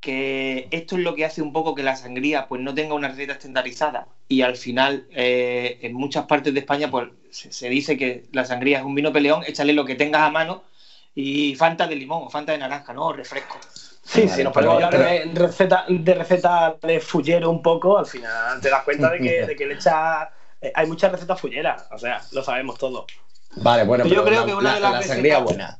que 0.00 0.66
esto 0.70 0.96
es 0.96 1.02
lo 1.02 1.14
que 1.14 1.24
hace 1.24 1.42
un 1.42 1.52
poco 1.52 1.74
que 1.74 1.82
la 1.82 1.94
sangría 1.94 2.48
pues 2.48 2.60
no 2.60 2.74
tenga 2.74 2.94
una 2.94 3.08
receta 3.08 3.34
estandarizada 3.34 4.06
y 4.28 4.40
al 4.42 4.56
final 4.56 5.06
eh, 5.10 5.78
en 5.82 5.92
muchas 5.92 6.24
partes 6.24 6.54
de 6.54 6.60
España 6.60 6.90
pues 6.90 7.08
se, 7.30 7.68
dice 7.68 7.96
que 7.96 8.24
la 8.32 8.44
sangría 8.44 8.78
es 8.78 8.84
un 8.84 8.94
vino 8.94 9.12
peleón, 9.12 9.42
échale 9.46 9.72
lo 9.72 9.84
que 9.84 9.94
tengas 9.94 10.22
a 10.22 10.30
mano 10.30 10.62
y 11.14 11.54
Fanta 11.54 11.86
de 11.86 11.96
limón 11.96 12.22
o 12.24 12.30
Fanta 12.30 12.52
de 12.52 12.58
naranja, 12.58 12.92
¿no? 12.92 13.06
O 13.06 13.12
refresco. 13.12 13.58
Sí, 14.02 14.28
si 14.28 14.42
nos 14.42 14.52
ponemos 14.52 14.82
hablar 14.82 14.96
de 14.96 15.30
receta, 15.34 15.84
de 15.88 16.14
receta 16.14 16.76
de 16.80 17.00
fullero 17.00 17.50
un 17.50 17.62
poco, 17.62 17.98
al 17.98 18.06
final 18.06 18.60
te 18.60 18.70
das 18.70 18.82
cuenta 18.82 19.10
de 19.10 19.18
que, 19.18 19.46
de 19.46 19.56
que 19.56 19.66
le 19.66 19.74
echa. 19.74 20.30
Eh, 20.60 20.72
hay 20.74 20.86
muchas 20.86 21.12
recetas 21.12 21.40
fulleras, 21.40 21.86
o 21.90 21.98
sea, 21.98 22.20
lo 22.32 22.42
sabemos 22.42 22.78
todo. 22.78 23.06
Vale, 23.56 23.84
bueno, 23.84 24.04
pero 24.04 24.16
yo 24.16 24.24
creo 24.24 24.46
que 24.46 24.54
una 24.54 24.74
de 24.74 24.80
las 24.80 25.06
recetas, 25.06 25.42
buena. 25.42 25.78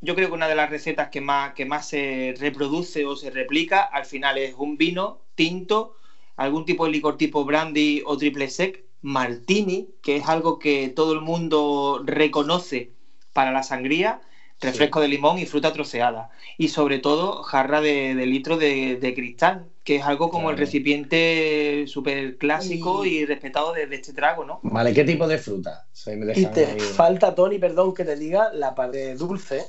Yo 0.00 0.14
creo 0.14 0.28
que 0.28 0.34
una 0.34 0.48
de 0.48 0.54
las 0.54 0.70
recetas 0.70 1.08
que 1.08 1.20
más, 1.20 1.54
que 1.54 1.66
más 1.66 1.86
se 1.88 2.34
reproduce 2.38 3.04
o 3.04 3.16
se 3.16 3.30
replica 3.30 3.80
al 3.80 4.06
final 4.06 4.38
es 4.38 4.54
un 4.56 4.76
vino 4.76 5.20
tinto, 5.34 5.94
algún 6.36 6.64
tipo 6.64 6.86
de 6.86 6.92
licor 6.92 7.16
tipo 7.16 7.44
brandy 7.44 8.02
o 8.06 8.16
triple 8.16 8.48
sec, 8.48 8.84
martini, 9.02 9.88
que 10.02 10.16
es 10.16 10.28
algo 10.28 10.58
que 10.58 10.88
todo 10.88 11.12
el 11.12 11.20
mundo 11.20 12.02
reconoce 12.04 12.92
para 13.32 13.52
la 13.52 13.62
sangría 13.62 14.20
refresco 14.60 15.00
de 15.00 15.08
limón 15.08 15.38
y 15.38 15.46
fruta 15.46 15.72
troceada. 15.72 16.30
Y 16.58 16.68
sobre 16.68 16.98
todo 16.98 17.42
jarra 17.42 17.80
de, 17.80 18.14
litro 18.26 18.56
de, 18.56 19.12
cristal, 19.14 19.66
que 19.84 19.96
es 19.96 20.04
algo 20.04 20.30
como 20.30 20.50
el 20.50 20.58
recipiente 20.58 21.84
súper 21.86 22.36
clásico 22.36 23.04
y... 23.04 23.24
respetado 23.24 23.72
de, 23.72 23.88
este 23.90 24.12
trago, 24.12 24.44
¿no? 24.44 24.60
Vale, 24.62 24.92
¿qué 24.92 25.04
tipo 25.04 25.26
de 25.26 25.38
fruta? 25.38 25.86
y 26.34 26.46
te 26.46 26.78
falta, 26.78 27.34
Tony, 27.34 27.58
perdón 27.58 27.94
que 27.94 28.04
te 28.04 28.16
diga, 28.16 28.52
la 28.52 28.74
parte 28.74 29.14
dulce, 29.14 29.64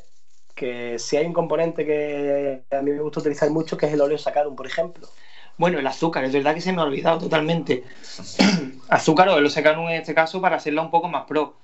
que 0.62 1.00
si 1.00 1.18
hay 1.18 1.26
un 1.26 1.34
componente 1.34 1.88
que 1.88 2.62
a 2.70 2.84
mí 2.84 2.92
me 2.92 3.00
gusta 3.00 3.20
utilizar 3.20 3.50
mucho, 3.50 3.78
que 3.78 3.88
es 3.88 3.94
el 3.94 4.02
óleo 4.02 4.20
sacarum, 4.20 4.56
por 4.56 4.68
ejemplo. 4.68 5.08
Bueno, 5.58 5.80
el 5.80 5.88
azúcar, 5.88 6.24
es 6.24 6.34
verdad 6.34 6.54
que 6.54 6.62
se 6.62 6.72
me 6.72 6.82
ha 6.82 6.86
olvidado 6.86 7.18
totalmente. 7.18 7.84
azúcar 8.88 9.30
o 9.30 9.40
el 9.40 9.50
sacarum 9.50 9.90
en 9.90 9.96
este 9.96 10.14
caso 10.14 10.40
para 10.40 10.58
hacerla 10.58 10.84
un 10.84 10.92
poco 10.92 11.08
más 11.08 11.26
pro. 11.26 11.56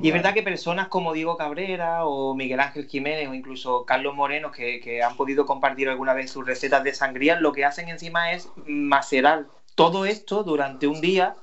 Y 0.00 0.08
es 0.08 0.14
verdad 0.14 0.32
que 0.32 0.44
personas 0.44 0.86
como 0.86 1.12
Diego 1.12 1.36
Cabrera 1.36 2.04
o 2.04 2.36
Miguel 2.36 2.60
Ángel 2.60 2.86
Jiménez 2.86 3.28
o 3.28 3.34
incluso 3.34 3.84
Carlos 3.84 4.14
Moreno, 4.14 4.52
que, 4.52 5.02
han 5.02 5.16
podido 5.16 5.44
compartir 5.44 5.88
alguna 5.88 6.14
vez 6.14 6.30
sus 6.30 6.46
recetas 6.46 6.84
de 6.84 6.94
sangría, 6.94 7.40
lo 7.40 7.52
que 7.52 7.64
hacen 7.64 7.88
encima 7.88 8.30
es 8.30 8.48
macerar 8.66 9.46
todo 9.74 10.06
esto 10.06 10.44
durante 10.44 10.86
un 10.86 11.00
día 11.00 11.34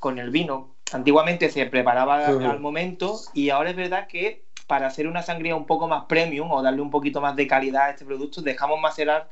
con 0.00 0.18
el 0.18 0.30
vino. 0.30 0.74
Antiguamente 0.90 1.50
se 1.50 1.66
preparaba 1.66 2.26
al 2.26 2.58
momento 2.58 3.20
y 3.32 3.50
ahora 3.50 3.70
es 3.70 3.76
verdad 3.76 4.08
que 4.08 4.42
para 4.68 4.86
hacer 4.86 5.08
una 5.08 5.22
sangría 5.22 5.56
un 5.56 5.66
poco 5.66 5.88
más 5.88 6.04
premium 6.04 6.52
o 6.52 6.62
darle 6.62 6.82
un 6.82 6.90
poquito 6.90 7.20
más 7.20 7.34
de 7.34 7.48
calidad 7.48 7.86
a 7.86 7.90
este 7.90 8.04
producto, 8.04 8.42
dejamos 8.42 8.78
macerar 8.80 9.28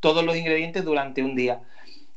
todos 0.00 0.24
los 0.24 0.36
ingredientes 0.36 0.84
durante 0.84 1.22
un 1.22 1.36
día. 1.36 1.60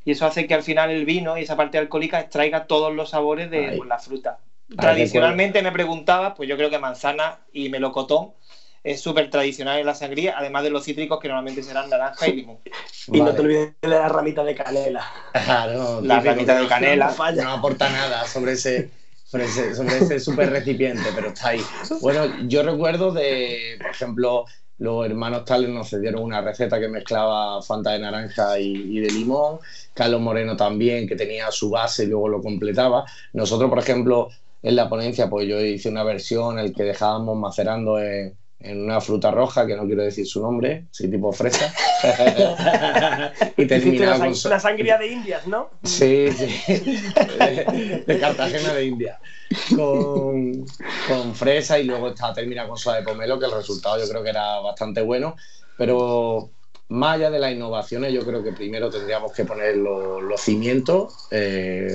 Y 0.04 0.12
eso 0.12 0.26
hace 0.26 0.48
que 0.48 0.56
al 0.56 0.64
final 0.64 0.90
el 0.90 1.06
vino 1.06 1.38
y 1.38 1.44
esa 1.44 1.56
parte 1.56 1.78
alcohólica 1.78 2.20
extraiga 2.20 2.66
todos 2.66 2.92
los 2.94 3.12
sabores 3.12 3.50
de 3.50 3.80
la 3.88 4.00
fruta. 4.00 4.40
Tradicionalmente 4.76 5.62
me 5.62 5.72
preguntaba, 5.72 6.34
pues 6.34 6.50
yo 6.50 6.58
creo 6.58 6.72
que 6.72 6.80
manzana 6.80 7.38
y 7.54 7.70
melocotón 7.70 8.32
es 8.84 9.00
súper 9.00 9.30
tradicional 9.30 9.80
en 9.80 9.86
la 9.86 9.94
sangría, 9.94 10.36
además 10.38 10.64
de 10.64 10.72
los 10.72 10.84
cítricos 10.84 11.20
que 11.20 11.28
normalmente 11.28 11.62
serán 11.62 11.90
naranja 11.90 12.28
y 12.28 12.34
limón. 12.34 12.58
Y 13.08 13.22
no 13.22 13.34
te 13.34 13.42
olvides 13.42 13.74
de 13.82 13.88
la 13.88 14.10
ramita 14.10 14.44
de 14.44 14.56
canela. 14.56 15.06
la 16.02 16.20
ramita 16.20 16.60
de 16.60 16.68
canela. 16.68 17.14
No, 17.36 17.52
aporta 17.52 17.90
nada 17.90 18.26
sobre 18.26 18.54
ese 18.54 18.90
sobre 19.34 19.98
ese 19.98 20.20
súper 20.20 20.52
recipiente, 20.52 21.04
pero 21.16 21.30
está 21.30 21.50
ahí. 21.50 21.62
Bueno, 22.02 22.48
yo 22.48 22.62
recuerdo 22.62 23.12
de, 23.12 23.78
por 23.82 23.90
ejemplo, 23.90 24.46
los 24.78 25.06
hermanos 25.06 25.46
Tales 25.46 25.70
nos 25.70 25.90
cedieron 25.90 26.22
una 26.22 26.42
receta 26.42 26.80
que 26.80 26.88
mezclaba 26.88 27.62
Fanta 27.64 27.92
de 27.92 28.00
naranja 28.00 28.60
y, 28.60 28.98
y, 28.98 29.00
de 29.00 29.10
limón. 29.10 29.60
Carlos 29.94 30.22
Moreno 30.22 30.56
también, 30.56 31.08
que 31.08 31.16
tenía 31.16 31.52
su 31.52 31.72
base 31.72 32.04
y 32.04 32.08
luego 32.08 32.30
lo 32.30 32.42
completaba. 32.42 33.06
Nosotros, 33.34 33.70
por 33.70 33.80
ejemplo, 33.80 34.30
en 34.62 34.76
la 34.76 34.88
ponencia, 34.88 35.30
pues 35.30 35.48
yo 35.48 35.60
hice 35.60 35.90
una 35.90 36.04
versión 36.04 36.60
en 36.60 36.66
el 36.66 36.74
que 36.74 36.84
dejábamos 36.84 37.36
macerando 37.38 38.00
en, 38.00 38.38
una 38.64 39.02
fruta 39.02 39.32
roja, 39.32 39.68
que 39.68 39.76
no 39.76 39.86
quiero 39.86 40.04
decir 40.04 40.26
su 40.26 40.42
nombre, 40.42 40.86
sí, 40.92 41.10
tipo 41.10 41.32
fresa. 41.32 41.74
y 43.58 43.66
terminaba 43.66 44.18
la, 44.18 44.26
con 44.26 44.52
la 44.52 44.60
sangría 44.60 44.98
de 44.98 45.08
Indias, 45.08 45.48
¿no? 45.48 45.70
Sí, 45.84 46.30
sí. 46.32 46.62
de, 48.08 48.18
Cartagena 48.20 48.74
de 48.74 48.86
India. 48.86 49.20
Con, 49.76 50.66
con, 51.08 51.36
fresa 51.36 51.78
y 51.80 51.84
luego 51.84 52.10
estaba 52.10 52.34
terminada 52.34 52.68
con 52.68 52.78
soda 52.78 52.98
de 52.98 53.04
pomelo, 53.04 53.38
que 53.40 53.46
el 53.46 53.52
resultado 53.52 54.00
yo 54.00 54.10
creo 54.10 54.24
que 54.24 54.30
era 54.30 54.60
bastante 54.60 55.02
bueno. 55.02 55.36
Pero 55.78 56.50
más 56.90 57.16
allá 57.16 57.32
de 57.32 57.40
las 57.40 57.52
innovaciones, 57.52 58.14
yo 58.14 58.26
creo 58.26 58.44
que 58.44 58.54
primero 58.54 58.90
tendríamos 58.90 59.34
que 59.34 59.46
poner 59.46 59.78
los, 59.78 60.42
cimientos, 60.42 61.28
eh, 61.32 61.88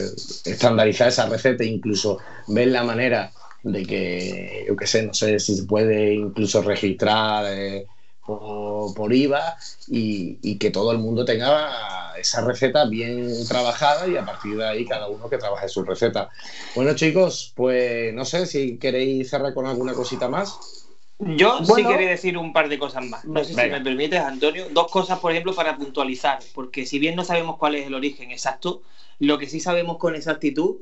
estandarizar 0.44 1.08
esa 1.08 1.26
receta 1.26 1.62
e 1.62 1.66
incluso 1.66 2.18
ver 2.48 2.68
la 2.68 2.82
manera 2.82 3.30
de 3.62 3.84
que, 3.84 4.64
yo 4.68 4.76
qué 4.76 4.86
sé, 4.86 5.02
no 5.02 5.14
sé 5.14 5.38
si 5.38 5.56
se 5.56 5.64
puede 5.64 6.14
incluso 6.14 6.62
registrar 6.62 7.44
eh, 7.48 7.86
por, 8.24 9.12
IVA 9.12 9.56
y, 9.86 10.58
que 10.58 10.70
todo 10.70 10.92
el 10.92 10.98
mundo 10.98 11.24
tenga 11.24 12.12
esa 12.18 12.42
receta 12.42 12.84
bien 12.84 13.30
trabajada 13.48 14.06
y 14.06 14.16
a 14.16 14.24
partir 14.24 14.56
de 14.56 14.66
ahí 14.66 14.84
cada 14.84 15.08
uno 15.08 15.30
que 15.30 15.38
trabaje 15.38 15.68
su 15.68 15.82
receta. 15.82 16.28
Bueno 16.74 16.94
chicos, 16.94 17.52
pues 17.54 18.12
no 18.12 18.24
sé 18.24 18.46
si 18.46 18.76
queréis 18.76 19.30
cerrar 19.30 19.54
con 19.54 19.66
alguna 19.66 19.94
cosita 19.94 20.28
más. 20.28 20.84
Yo 21.20 21.64
sí 21.64 21.84
quería 21.84 22.08
decir 22.08 22.38
un 22.38 22.52
par 22.52 22.68
de 22.68 22.78
cosas 22.78 23.04
más. 23.04 23.24
No 23.24 23.42
sé 23.42 23.54
si 23.54 23.56
me 23.56 23.80
permites, 23.80 24.20
Antonio. 24.20 24.66
Dos 24.70 24.90
cosas, 24.90 25.18
por 25.18 25.32
ejemplo, 25.32 25.52
para 25.52 25.76
puntualizar, 25.76 26.38
porque 26.54 26.86
si 26.86 26.98
bien 27.00 27.16
no 27.16 27.24
sabemos 27.24 27.56
cuál 27.56 27.74
es 27.74 27.86
el 27.86 27.94
origen 27.94 28.30
exacto, 28.30 28.82
lo 29.18 29.36
que 29.36 29.48
sí 29.48 29.58
sabemos 29.58 29.98
con 29.98 30.14
exactitud 30.14 30.76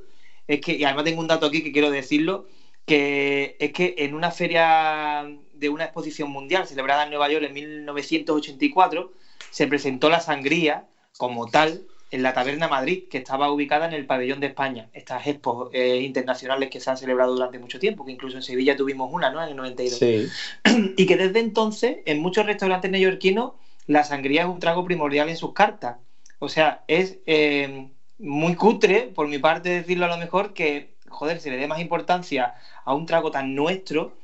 es 0.46 0.60
que, 0.60 0.74
y 0.74 0.84
además 0.84 1.04
tengo 1.04 1.20
un 1.20 1.26
dato 1.26 1.46
aquí 1.46 1.62
que 1.62 1.72
quiero 1.72 1.90
decirlo, 1.90 2.46
que 2.86 3.56
es 3.58 3.72
que 3.72 3.94
en 3.98 4.14
una 4.14 4.30
feria 4.30 5.26
de 5.52 5.68
una 5.68 5.84
exposición 5.84 6.30
mundial 6.30 6.66
celebrada 6.66 7.02
en 7.02 7.10
Nueva 7.10 7.28
York 7.28 7.44
en 7.44 7.52
1984, 7.52 9.12
se 9.50 9.66
presentó 9.66 10.08
la 10.08 10.20
sangría 10.20 10.86
como 11.18 11.46
tal 11.46 11.82
en 12.10 12.22
la 12.22 12.32
Taberna 12.32 12.68
Madrid, 12.68 13.04
que 13.10 13.18
estaba 13.18 13.50
ubicada 13.50 13.86
en 13.86 13.92
el 13.92 14.06
pabellón 14.06 14.38
de 14.38 14.46
España. 14.46 14.88
Estas 14.92 15.26
expos 15.26 15.70
eh, 15.72 16.00
internacionales 16.02 16.70
que 16.70 16.78
se 16.78 16.88
han 16.88 16.96
celebrado 16.96 17.32
durante 17.32 17.58
mucho 17.58 17.80
tiempo, 17.80 18.04
que 18.04 18.12
incluso 18.12 18.36
en 18.36 18.42
Sevilla 18.42 18.76
tuvimos 18.76 19.12
una, 19.12 19.30
¿no? 19.30 19.42
En 19.42 19.50
el 19.50 19.56
92. 19.56 19.98
Sí. 19.98 20.28
Y 20.96 21.06
que 21.06 21.16
desde 21.16 21.40
entonces, 21.40 21.98
en 22.06 22.20
muchos 22.20 22.46
restaurantes 22.46 22.90
neoyorquinos, 22.90 23.52
la 23.86 24.04
sangría 24.04 24.42
es 24.42 24.48
un 24.48 24.60
trago 24.60 24.84
primordial 24.84 25.28
en 25.28 25.36
sus 25.36 25.52
cartas. 25.52 25.96
O 26.38 26.48
sea, 26.48 26.84
es 26.86 27.18
eh, 27.26 27.88
muy 28.18 28.54
cutre, 28.54 29.10
por 29.14 29.26
mi 29.26 29.38
parte 29.38 29.70
decirlo 29.70 30.04
a 30.04 30.08
lo 30.08 30.16
mejor, 30.16 30.54
que, 30.54 30.95
joder, 31.08 31.40
se 31.40 31.50
le 31.50 31.56
dé 31.56 31.66
más 31.66 31.80
importancia 31.80 32.54
a 32.84 32.94
un 32.94 33.06
trago 33.06 33.30
tan 33.30 33.54
nuestro, 33.54 34.16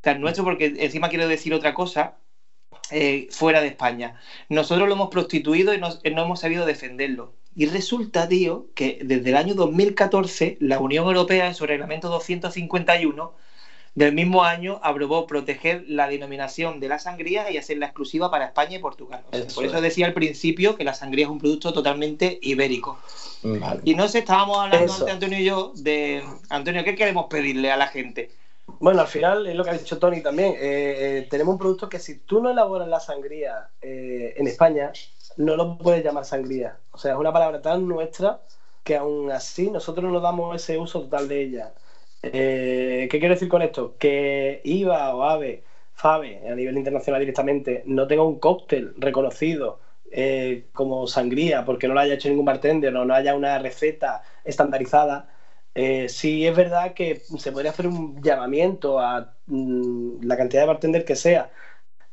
tan 0.00 0.20
nuestro, 0.20 0.44
porque 0.44 0.74
encima 0.78 1.08
quiero 1.08 1.28
decir 1.28 1.54
otra 1.54 1.74
cosa, 1.74 2.18
eh, 2.90 3.28
fuera 3.30 3.60
de 3.62 3.68
España. 3.68 4.20
Nosotros 4.48 4.88
lo 4.88 4.94
hemos 4.94 5.08
prostituido 5.08 5.72
y 5.74 5.78
no, 5.78 5.88
hemos 6.02 6.40
sabido 6.40 6.66
defenderlo. 6.66 7.34
Y 7.54 7.66
resulta, 7.66 8.28
tío, 8.28 8.66
que 8.74 9.00
desde 9.04 9.30
el 9.30 9.36
año 9.36 9.54
2014 9.54 10.58
la 10.60 10.78
Unión 10.80 11.06
Europea 11.06 11.46
en 11.46 11.54
su 11.54 11.66
reglamento 11.66 12.08
251 12.08 13.34
del 13.94 14.12
mismo 14.12 14.42
año 14.42 14.80
aprobó 14.82 15.26
proteger 15.26 15.84
la 15.86 16.08
denominación 16.08 16.80
de 16.80 16.88
la 16.88 16.98
sangría 16.98 17.50
y 17.50 17.58
hacerla 17.58 17.86
exclusiva 17.86 18.30
para 18.30 18.46
España 18.46 18.76
y 18.76 18.78
Portugal. 18.80 19.22
por 19.54 19.64
eso 19.64 19.80
decía 19.80 20.06
al 20.06 20.14
principio 20.14 20.76
que 20.76 20.84
la 20.84 20.94
sangría 20.94 21.26
es 21.26 21.30
un 21.30 21.38
producto 21.38 21.72
totalmente 21.72 22.38
ibérico. 22.42 22.98
Y 23.84 23.94
no 23.94 24.08
sé, 24.08 24.20
estábamos 24.20 24.58
hablando 24.58 24.92
antes, 24.92 25.12
Antonio 25.12 25.38
y 25.38 25.44
yo, 25.44 25.72
de, 25.76 26.24
Antonio, 26.48 26.82
¿qué 26.82 26.94
queremos 26.96 27.26
pedirle 27.28 27.70
a 27.70 27.76
la 27.76 27.86
gente? 27.86 28.30
Bueno, 28.66 29.02
al 29.02 29.06
final 29.06 29.46
es 29.46 29.54
lo 29.54 29.62
que 29.62 29.70
ha 29.70 29.74
dicho 29.74 29.98
Tony 29.98 30.22
también. 30.22 30.54
Eh, 30.54 30.58
eh, 30.60 31.26
tenemos 31.30 31.52
un 31.52 31.58
producto 31.58 31.88
que 31.88 31.98
si 31.98 32.18
tú 32.18 32.40
no 32.40 32.50
elaboras 32.50 32.88
la 32.88 32.98
sangría 32.98 33.68
eh, 33.82 34.34
en 34.36 34.46
España, 34.46 34.92
no 35.36 35.56
lo 35.56 35.78
puedes 35.78 36.02
llamar 36.02 36.24
sangría. 36.24 36.78
O 36.90 36.98
sea, 36.98 37.12
es 37.12 37.18
una 37.18 37.32
palabra 37.32 37.60
tan 37.60 37.86
nuestra 37.86 38.40
que 38.82 38.96
aún 38.96 39.30
así 39.30 39.70
nosotros 39.70 40.04
no 40.04 40.10
nos 40.10 40.22
damos 40.22 40.56
ese 40.56 40.78
uso 40.78 41.02
total 41.02 41.28
de 41.28 41.42
ella. 41.42 41.72
¿Qué 42.32 43.08
quiero 43.10 43.34
decir 43.34 43.48
con 43.48 43.62
esto? 43.62 43.96
Que 43.98 44.60
IVA 44.64 45.14
o 45.14 45.24
AVE, 45.24 45.62
FAVE, 45.92 46.48
a 46.48 46.54
nivel 46.54 46.76
internacional 46.76 47.20
directamente, 47.20 47.82
no 47.86 48.06
tenga 48.06 48.22
un 48.22 48.36
cóctel 48.36 48.92
reconocido 48.96 49.78
como 50.72 51.06
sangría 51.06 51.64
porque 51.64 51.88
no 51.88 51.94
lo 51.94 52.00
haya 52.00 52.14
hecho 52.14 52.28
ningún 52.28 52.44
bartender 52.44 52.94
o 52.96 53.04
no 53.04 53.14
haya 53.14 53.34
una 53.34 53.58
receta 53.58 54.22
estandarizada 54.44 55.26
eh, 55.74 56.08
sí 56.08 56.46
es 56.46 56.54
verdad 56.54 56.92
que 56.94 57.16
se 57.16 57.50
podría 57.50 57.70
hacer 57.70 57.86
un 57.88 58.22
llamamiento 58.22 59.00
a 59.00 59.32
mm, 59.46 60.22
la 60.24 60.36
cantidad 60.36 60.62
de 60.62 60.66
bartender 60.66 61.04
que 61.04 61.16
sea 61.16 61.50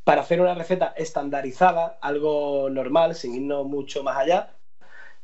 para 0.03 0.21
hacer 0.21 0.41
una 0.41 0.53
receta 0.55 0.93
estandarizada, 0.97 1.97
algo 2.01 2.69
normal, 2.71 3.15
sin 3.15 3.35
irnos 3.35 3.65
mucho 3.65 4.03
más 4.03 4.17
allá, 4.17 4.47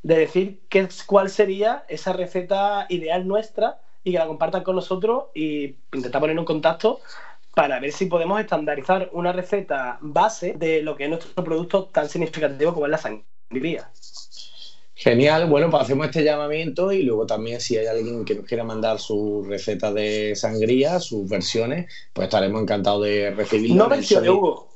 de 0.03 0.17
decir 0.17 0.61
qué, 0.69 0.87
cuál 1.05 1.29
sería 1.29 1.83
esa 1.87 2.13
receta 2.13 2.85
ideal 2.89 3.27
nuestra 3.27 3.77
y 4.07 4.11
que 4.13 4.19
la 4.19 4.27
compartan 4.27 4.63
con 4.63 4.75
nosotros 4.75 5.25
y 5.35 5.75
intentar 5.91 6.21
poner 6.21 6.39
un 6.39 6.45
contacto 6.45 7.01
para 7.53 7.77
ver 7.81 7.91
si 7.91 8.05
podemos 8.05 8.39
estandarizar 8.39 9.09
una 9.11 9.33
receta 9.33 9.97
base 9.99 10.53
de 10.53 10.81
lo 10.81 10.95
que 10.95 11.03
es 11.03 11.09
nuestro 11.09 11.43
producto 11.43 11.85
tan 11.85 12.07
significativo 12.07 12.73
como 12.73 12.85
es 12.85 12.91
la 12.91 12.97
sangría. 12.99 13.91
Genial, 14.95 15.47
bueno, 15.49 15.69
pues 15.69 15.83
hacemos 15.83 16.05
este 16.05 16.23
llamamiento 16.23 16.93
y 16.93 17.03
luego 17.03 17.25
también 17.25 17.59
si 17.59 17.75
hay 17.75 17.87
alguien 17.87 18.23
que 18.23 18.35
nos 18.35 18.45
quiera 18.45 18.63
mandar 18.63 18.97
su 18.97 19.45
receta 19.45 19.91
de 19.91 20.35
sangría, 20.35 21.01
sus 21.01 21.27
versiones, 21.27 21.91
pues 22.13 22.27
estaremos 22.27 22.61
encantados 22.61 23.03
de 23.03 23.31
recibirlo. 23.31 23.75
No 23.75 23.89
versiones, 23.89 24.29
Hugo. 24.29 24.69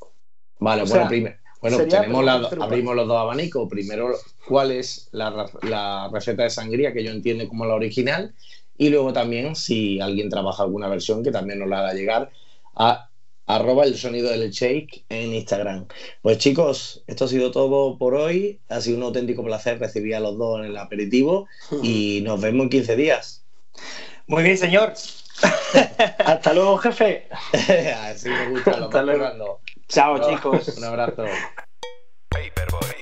Vale, 0.59 0.83
bueno, 0.83 1.07
primero. 1.07 1.41
Bueno, 1.61 1.77
tenemos 1.87 2.27
abrimos 2.59 2.95
los 2.95 3.07
dos 3.07 3.17
abanicos. 3.17 3.69
Primero, 3.69 4.15
cuál 4.47 4.71
es 4.71 5.09
la, 5.11 6.09
receta 6.11 6.43
de 6.43 6.49
sangría 6.49 6.91
que 6.91 7.03
yo 7.03 7.11
entiendo 7.11 7.47
como 7.47 7.65
la 7.65 7.75
original. 7.75 8.33
Y 8.81 8.89
luego 8.89 9.13
también, 9.13 9.55
si 9.55 10.01
alguien 10.01 10.27
trabaja 10.27 10.63
alguna 10.63 10.87
versión, 10.87 11.23
que 11.23 11.29
también 11.29 11.59
nos 11.59 11.69
la 11.69 11.81
haga 11.81 11.93
llegar 11.93 12.31
a 12.75 13.11
arroba 13.45 13.83
el 13.83 13.95
sonido 13.95 14.31
del 14.31 14.49
shake 14.49 15.05
en 15.07 15.35
Instagram. 15.35 15.85
Pues 16.23 16.39
chicos, 16.39 17.03
esto 17.05 17.25
ha 17.25 17.27
sido 17.27 17.51
todo 17.51 17.99
por 17.99 18.15
hoy. 18.15 18.59
Ha 18.69 18.81
sido 18.81 18.97
un 18.97 19.03
auténtico 19.03 19.43
placer 19.43 19.77
recibir 19.77 20.15
a 20.15 20.19
los 20.19 20.35
dos 20.35 20.61
en 20.61 20.65
el 20.65 20.77
aperitivo 20.77 21.47
y 21.83 22.21
nos 22.23 22.41
vemos 22.41 22.63
en 22.63 22.69
15 22.71 22.95
días. 22.95 23.43
Muy 24.25 24.41
bien, 24.41 24.57
señor. 24.57 24.93
Hasta 26.25 26.51
luego, 26.51 26.77
jefe. 26.79 27.27
Así 28.01 28.29
me 28.29 28.49
gusta, 28.49 28.77
lo 28.79 28.85
Hasta 28.85 29.03
luego. 29.03 29.61
Chao, 29.89 30.27
chicos. 30.27 30.75
Un 30.79 30.85
abrazo. 30.85 31.25
Paperboy 32.29 33.00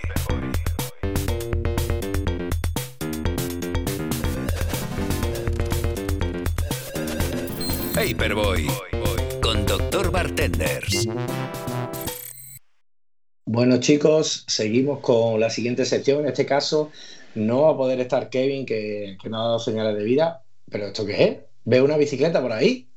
con 9.41 9.65
Doctor 9.65 10.09
Bartenders. 10.09 11.05
Bueno 13.45 13.77
chicos, 13.81 14.45
seguimos 14.47 14.99
con 14.99 15.37
la 15.37 15.49
siguiente 15.49 15.83
sección. 15.83 16.21
En 16.21 16.27
este 16.27 16.45
caso 16.45 16.91
no 17.35 17.63
va 17.63 17.71
a 17.71 17.75
poder 17.75 17.99
estar 17.99 18.29
Kevin, 18.29 18.65
que, 18.65 19.17
que 19.21 19.29
no 19.29 19.41
ha 19.41 19.43
dado 19.43 19.59
señales 19.59 19.97
de 19.97 20.05
vida. 20.05 20.45
¿Pero 20.71 20.85
esto 20.85 21.05
qué 21.05 21.23
es? 21.25 21.37
Veo 21.65 21.83
una 21.83 21.97
bicicleta 21.97 22.41
por 22.41 22.53
ahí. 22.53 22.87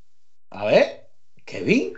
A 0.50 0.66
ver, 0.66 1.09
Kevin. 1.44 1.94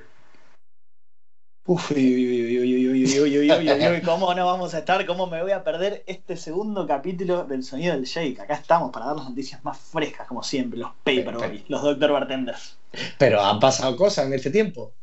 Uf, 1.67 1.91
uy, 1.91 4.01
¿cómo 4.03 4.35
no 4.35 4.47
vamos 4.47 4.73
a 4.73 4.79
estar? 4.79 5.05
¿Cómo 5.05 5.27
me 5.27 5.43
voy 5.43 5.53
a 5.53 5.63
perder 5.63 6.05
este 6.07 6.39
segundo 6.39 6.87
capítulo 6.87 7.45
del 7.45 7.65
sonido 7.65 7.95
del 7.95 8.05
shake? 8.05 8.41
Acá 8.41 8.55
estamos 8.55 8.93
para 8.93 9.07
dar 9.07 9.17
las 9.17 9.29
noticias 9.29 9.63
más 9.63 9.79
frescas, 9.79 10.27
como 10.27 10.43
siempre, 10.43 10.79
los 10.79 10.93
Paperboy, 11.05 11.65
los 11.69 11.83
Doctor 11.83 12.13
Bartenders. 12.13 12.79
Pero 13.19 13.41
han 13.43 13.61
pasado 13.61 13.97
cosas 13.97 14.27
en 14.27 14.35
este 14.35 14.51
tiempo. 14.51 14.95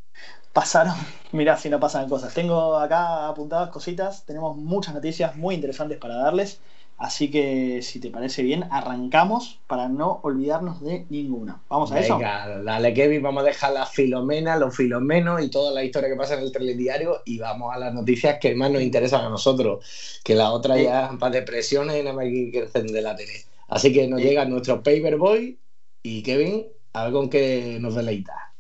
Pasaron, 0.54 0.94
mirá 1.32 1.58
si 1.58 1.70
no 1.70 1.80
pasan 1.80 2.10
cosas. 2.10 2.34
Tengo 2.34 2.78
acá 2.78 3.28
apuntadas 3.28 3.70
cositas, 3.70 4.26
tenemos 4.26 4.58
muchas 4.58 4.94
noticias 4.94 5.36
muy 5.36 5.56
interesantes 5.56 5.98
para 5.98 6.16
darles. 6.16 6.62
Así 6.98 7.32
que, 7.32 7.82
si 7.82 8.00
te 8.00 8.12
parece 8.12 8.44
bien, 8.44 8.66
arrancamos 8.70 9.60
para 9.66 9.90
no 9.90 10.20
olvidarnos 10.22 10.82
de 10.82 11.08
ninguna. 11.10 11.64
¿Vamos 11.68 11.92
a 11.92 11.96
Venga, 11.96 12.46
eso? 12.46 12.64
dale, 12.64 12.94
Kevin, 12.94 13.24
vamos 13.24 13.42
a 13.42 13.48
dejar 13.48 13.72
la 13.74 13.88
filomena, 13.88 14.56
los 14.56 14.76
filomenos 14.76 15.42
y 15.44 15.50
toda 15.50 15.72
la 15.72 15.84
historia 15.84 16.10
que 16.10 16.16
pasa 16.16 16.36
en 16.36 16.42
el 16.42 16.52
telediario 16.52 17.22
y 17.26 17.40
vamos 17.40 17.74
a 17.74 17.80
las 17.80 17.92
noticias 17.92 18.38
que 18.40 18.54
más 18.54 18.70
nos 18.70 18.84
interesan 18.84 19.26
a 19.26 19.30
nosotros, 19.30 19.84
que 20.24 20.36
la 20.36 20.52
otra 20.52 20.78
ya 20.78 21.12
para 21.20 21.32
depresiones 21.40 21.98
y 22.00 22.04
nada 22.04 22.16
más 22.16 22.26
que 22.26 22.70
de 22.72 23.02
la 23.02 23.16
tele. 23.16 23.34
Así 23.68 23.92
que 23.92 24.08
nos 24.08 24.22
llega 24.22 24.46
nuestro 24.46 24.84
Paperboy 24.84 25.60
y 26.04 26.22
Kevin, 26.22 26.68
a 26.94 27.04
ver 27.06 27.14
con 27.14 27.30
qué 27.30 27.78
nos 27.80 27.96
deleita. 27.96 28.52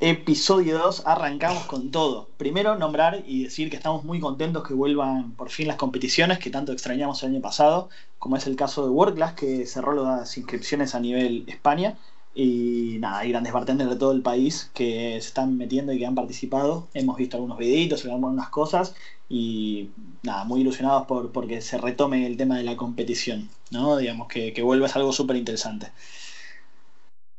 Episodio 0.00 0.78
2, 0.78 1.02
arrancamos 1.06 1.64
con 1.64 1.90
todo. 1.90 2.28
Primero, 2.36 2.76
nombrar 2.76 3.24
y 3.26 3.42
decir 3.44 3.68
que 3.68 3.76
estamos 3.76 4.04
muy 4.04 4.20
contentos 4.20 4.66
que 4.66 4.74
vuelvan 4.74 5.32
por 5.32 5.50
fin 5.50 5.66
las 5.66 5.76
competiciones 5.76 6.38
que 6.38 6.50
tanto 6.50 6.72
extrañamos 6.72 7.22
el 7.22 7.30
año 7.30 7.40
pasado, 7.40 7.88
como 8.18 8.36
es 8.36 8.46
el 8.46 8.54
caso 8.54 8.84
de 8.84 8.90
World 8.90 9.34
que 9.34 9.66
cerró 9.66 9.94
las 9.94 10.36
inscripciones 10.38 10.94
a 10.94 11.00
nivel 11.00 11.44
España. 11.48 11.98
Y 12.34 12.98
nada, 13.00 13.18
hay 13.18 13.30
grandes 13.30 13.52
bartenders 13.52 13.90
de 13.90 13.96
todo 13.96 14.12
el 14.12 14.22
país 14.22 14.70
que 14.72 15.18
se 15.20 15.28
están 15.28 15.56
metiendo 15.56 15.92
y 15.92 15.98
que 15.98 16.06
han 16.06 16.14
participado. 16.14 16.86
Hemos 16.94 17.16
visto 17.16 17.36
algunos 17.36 17.58
videitos, 17.58 18.04
algunas 18.04 18.50
cosas 18.50 18.94
y 19.28 19.90
nada, 20.22 20.44
muy 20.44 20.60
ilusionados 20.60 21.06
por 21.06 21.32
porque 21.32 21.60
se 21.60 21.78
retome 21.78 22.26
el 22.26 22.36
tema 22.36 22.56
de 22.56 22.62
la 22.64 22.76
competición, 22.76 23.50
¿no? 23.70 23.96
Digamos 23.96 24.28
que, 24.28 24.52
que 24.52 24.62
vuelva 24.62 24.86
es 24.86 24.94
algo 24.94 25.12
súper 25.12 25.36
interesante. 25.36 25.90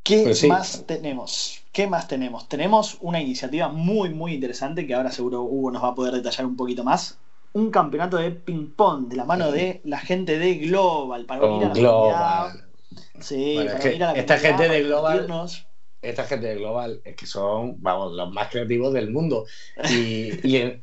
¿Qué 0.10 0.24
pues 0.24 0.44
más 0.46 0.86
tenemos? 0.88 1.62
¿Qué 1.72 1.86
más 1.86 2.08
tenemos? 2.08 2.50
Tenemos 2.50 2.98
una 3.02 3.22
iniciativa 3.22 3.68
muy, 3.68 4.10
muy 4.10 4.34
interesante 4.34 4.88
que 4.88 4.96
ahora 4.96 5.12
seguro 5.12 5.44
Hugo 5.44 5.70
nos 5.70 5.84
va 5.84 5.90
a 5.90 5.96
poder 5.96 6.16
detallar 6.16 6.48
un 6.48 6.58
poquito 6.58 6.84
más. 6.84 7.20
Un 7.54 7.70
campeonato 7.70 8.18
de 8.18 8.32
ping-pong 8.32 9.08
de 9.08 9.16
la 9.16 9.26
mano 9.26 9.52
de 9.52 9.82
la 9.84 10.00
gente 10.00 10.40
de 10.40 10.56
Global 10.56 11.26
para 11.26 11.46
unir 11.46 11.66
a 11.66 11.68
la 11.68 11.74
Global. 11.76 12.66
Sí, 13.20 13.54
para 13.58 13.80
unir 13.80 14.04
a 14.04 14.14
la 14.14 14.20
esta 14.20 14.40
gente 14.40 14.68
de 14.68 14.82
Global. 14.82 15.28
Esta 16.02 16.24
gente 16.24 16.48
de 16.48 16.56
Global 16.56 17.02
es 17.04 17.16
que 17.16 17.28
son, 17.28 17.76
vamos, 17.80 18.14
los 18.14 18.32
más 18.32 18.50
creativos 18.50 18.92
del 18.94 19.12
mundo. 19.12 19.46
Y, 19.92 20.32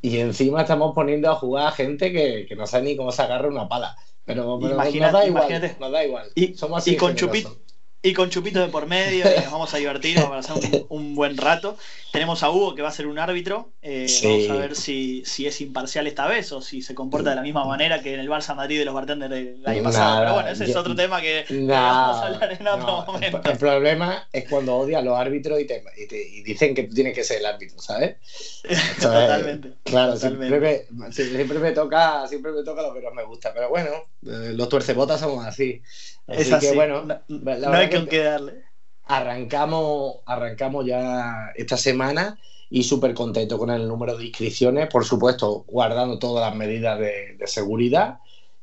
y, 0.01 0.19
encima 0.19 0.61
estamos 0.61 0.95
poniendo 0.95 1.29
a 1.29 1.35
jugar 1.35 1.67
a 1.67 1.71
gente 1.71 2.13
que, 2.13 2.47
no 2.55 2.65
sabe 2.65 2.85
ni 2.85 2.95
cómo 2.95 3.11
se 3.11 3.23
agarra 3.23 3.49
una 3.49 3.67
pala. 3.67 3.97
Pero, 4.23 4.57
pero 4.61 4.75
nos 4.75 5.11
da 5.11 5.27
igual. 5.27 5.75
Nos 5.81 5.91
da 5.91 6.05
igual. 6.05 6.29
Y, 6.33 6.53
Somos 6.53 6.77
así 6.77 6.93
y 6.93 6.95
con 6.95 7.13
chupito 7.13 7.57
y 8.03 8.13
con 8.13 8.29
Chupito 8.29 8.61
de 8.61 8.67
por 8.67 8.85
medio, 8.85 9.25
y 9.25 9.41
nos 9.41 9.51
vamos 9.51 9.73
a 9.73 9.77
divertir, 9.77 10.17
vamos 10.17 10.49
a 10.49 10.53
pasar 10.53 10.85
un, 10.89 11.15
buen 11.15 11.35
rato. 11.35 11.77
Tenemos 12.11 12.43
a 12.43 12.51
Hugo 12.51 12.75
que 12.75 12.83
va 12.83 12.89
a 12.89 12.91
ser 12.91 13.07
un 13.07 13.17
árbitro. 13.17 13.71
Eh, 13.81 14.07
vamos 14.23 14.49
a 14.49 14.55
ver 14.55 14.75
si, 14.75 15.23
si, 15.25 15.47
es 15.47 15.59
imparcial 15.61 16.05
esta 16.05 16.27
vez 16.27 16.51
o 16.51 16.61
si 16.61 16.83
se 16.83 16.93
comporta 16.93 17.31
de 17.31 17.35
la 17.35 17.41
misma 17.41 17.65
manera 17.65 18.01
que 18.01 18.13
en 18.13 18.19
el 18.19 18.29
Barça 18.29 18.55
Madrid 18.55 18.77
de 18.77 18.85
los 18.85 18.93
bartenders 18.93 19.31
del 19.31 19.63
año 19.65 19.83
pasado. 19.83 20.19
Pero 20.21 20.33
bueno, 20.35 20.49
ese 20.49 20.65
es 20.65 20.75
otro 20.75 20.95
tema 20.95 21.21
que, 21.21 21.45
vamos 21.49 22.21
a 22.21 22.27
hablar 22.27 22.57
en 22.59 22.67
otro 22.67 23.05
momento. 23.11 23.41
El, 23.43 23.57
problema 23.57 24.27
es 24.31 24.47
cuando 24.47 24.75
odia 24.75 24.99
a 24.99 25.01
los 25.01 25.17
árbitros 25.17 25.59
y, 25.59 25.65
te, 25.65 25.83
y, 25.97 26.43
dicen 26.43 26.75
que 26.75 26.83
tú 26.83 26.93
tienes 26.93 27.15
que 27.15 27.23
ser 27.23 27.39
el 27.39 27.47
árbitro, 27.47 27.79
¿sabes? 27.79 28.17
totalmente. 29.01 29.73
Claro, 29.83 30.15
Siempre, 30.17 30.59
me, 30.91 31.11
siempre, 31.11 31.59
me, 31.59 31.71
toca, 31.71 32.27
siempre 32.27 32.51
me 32.51 32.63
toca 32.63 32.83
lo 32.83 32.93
que 32.93 33.01
no 33.01 33.11
me 33.11 33.23
gusta. 33.23 33.53
Pero 33.53 33.69
bueno, 33.69 33.89
eh, 34.25 34.53
los 34.53 34.69
tuercebotas 34.69 35.19
somos 35.19 35.45
así. 35.45 35.81
Así 36.27 36.53
es 36.53 36.59
que 36.59 36.73
bueno, 36.73 37.05
no, 37.29 37.71
hay 37.71 37.86
que, 37.89 38.07
que 38.07 38.23
darle. 38.23 38.63
Arrancamos, 39.03 40.17
arrancamos 40.25 40.85
ya 40.85 41.51
esta 41.55 41.77
semana 41.77 42.37
y 42.69 42.83
súper 42.83 43.13
contento 43.13 43.57
con 43.57 43.69
el 43.69 43.87
número 43.87 44.17
de 44.17 44.25
inscripciones, 44.25 44.87
por 44.87 45.05
supuesto, 45.05 45.63
guardando 45.67 46.19
todas 46.19 46.49
las 46.49 46.55
medidas 46.57 46.99
de, 46.99 47.37
seguridad 47.45 48.19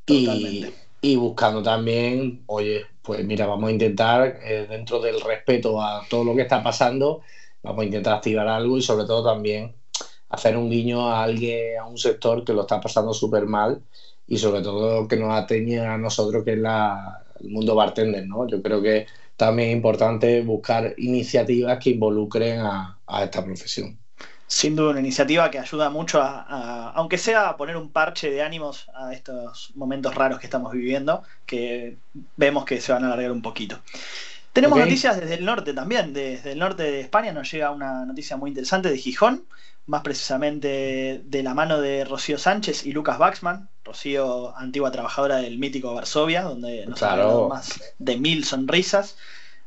y, 0.07 0.67
y, 1.01 1.17
buscando 1.17 1.63
también, 1.63 2.43
oye, 2.47 2.85
pues 3.03 3.25
mira, 3.25 3.47
vamos 3.47 3.71
a 3.71 3.73
intentar, 3.73 4.41
eh, 4.45 4.67
dentro 4.69 5.01
del 5.01 5.21
respeto 5.21 5.81
a 5.81 6.03
todo 6.09 6.25
lo 6.25 6.35
que 6.35 6.43
está 6.43 6.63
pasando, 6.63 7.23
vamos 7.63 7.83
a 7.83 7.87
intentar 7.87 8.15
activar 8.15 8.47
algo 8.47 8.77
y 8.77 8.83
sobre 8.83 9.07
todo 9.07 9.25
también 9.25 9.75
hacer 10.29 10.57
un 10.57 10.69
guiño 10.69 11.09
a 11.09 11.23
alguien, 11.23 11.79
a 11.79 11.87
un 11.87 11.97
sector 11.97 12.45
que 12.45 12.53
lo 12.53 12.63
está 12.63 12.81
pasando 12.81 13.15
súper 13.15 13.47
mal 13.47 13.83
y 14.27 14.39
sobre 14.39 14.63
todo 14.63 15.09
que 15.09 15.17
nos 15.17 15.33
atañe 15.33 15.81
a 15.81 15.97
nosotros, 15.97 16.45
que 16.45 16.53
es 16.53 16.59
la, 16.59 17.24
el 17.41 17.51
mundo 17.51 17.75
bartender, 17.75 18.27
¿no? 18.27 18.47
Yo 18.47 18.63
creo 18.63 18.83
que 18.83 19.07
también 19.37 19.71
es 19.71 19.77
importante 19.77 20.43
buscar 20.43 20.95
iniciativas 20.99 21.79
que 21.79 21.91
involucren 21.91 22.61
a, 22.61 22.99
esta 23.23 23.45
profesión. 23.45 23.99
Sin 24.47 24.77
duda, 24.77 24.91
una 24.91 25.01
iniciativa 25.01 25.51
que 25.51 25.59
ayuda 25.59 25.91
mucho 25.91 26.21
a, 26.21 26.91
aunque 26.91 27.19
sea 27.19 27.49
a 27.49 27.57
poner 27.57 27.77
un 27.77 27.91
parche 27.91 28.31
de 28.31 28.43
ánimos 28.43 28.89
a 28.95 29.13
estos 29.13 29.73
momentos 29.75 30.15
raros 30.15 30.39
que 30.39 30.47
estamos 30.47 30.73
viviendo, 30.73 31.23
que 31.47 31.97
vemos 32.37 32.65
que 32.65 32.81
se 32.81 32.93
van 32.93 33.05
a 33.05 33.07
alargar 33.09 33.33
un 33.33 33.43
poquito. 33.43 33.81
Tenemos 34.53 34.79
noticias 34.79 35.19
desde 35.19 35.35
el 35.35 35.45
norte 35.45 35.73
también, 35.73 36.13
desde 36.13 36.53
el 36.53 36.61
norte 36.61 36.85
de 36.85 37.01
España 37.01 37.33
nos 37.33 37.51
llega 37.51 37.73
una 37.73 38.05
noticia 38.05 38.37
muy 38.37 38.51
interesante 38.51 38.89
de 38.89 38.99
Gijón, 38.99 39.45
más 39.87 40.03
precisamente 40.03 41.21
de 41.25 41.43
la 41.43 41.55
mano 41.55 41.81
de 41.81 42.05
Rocío 42.05 42.39
Sánchez 42.39 42.87
y 42.87 42.93
Lucas 42.93 43.19
Baxman. 43.19 43.69
Rocío, 43.85 44.57
antigua 44.57 44.91
trabajadora 44.91 45.37
del 45.37 45.59
mítico 45.59 45.95
Varsovia, 45.95 46.43
donde 46.43 46.87
nos 46.87 47.03
ha 47.03 47.17
dado 47.17 47.49
más 47.49 47.95
de 47.99 48.17
mil 48.17 48.45
sonrisas. 48.45 49.17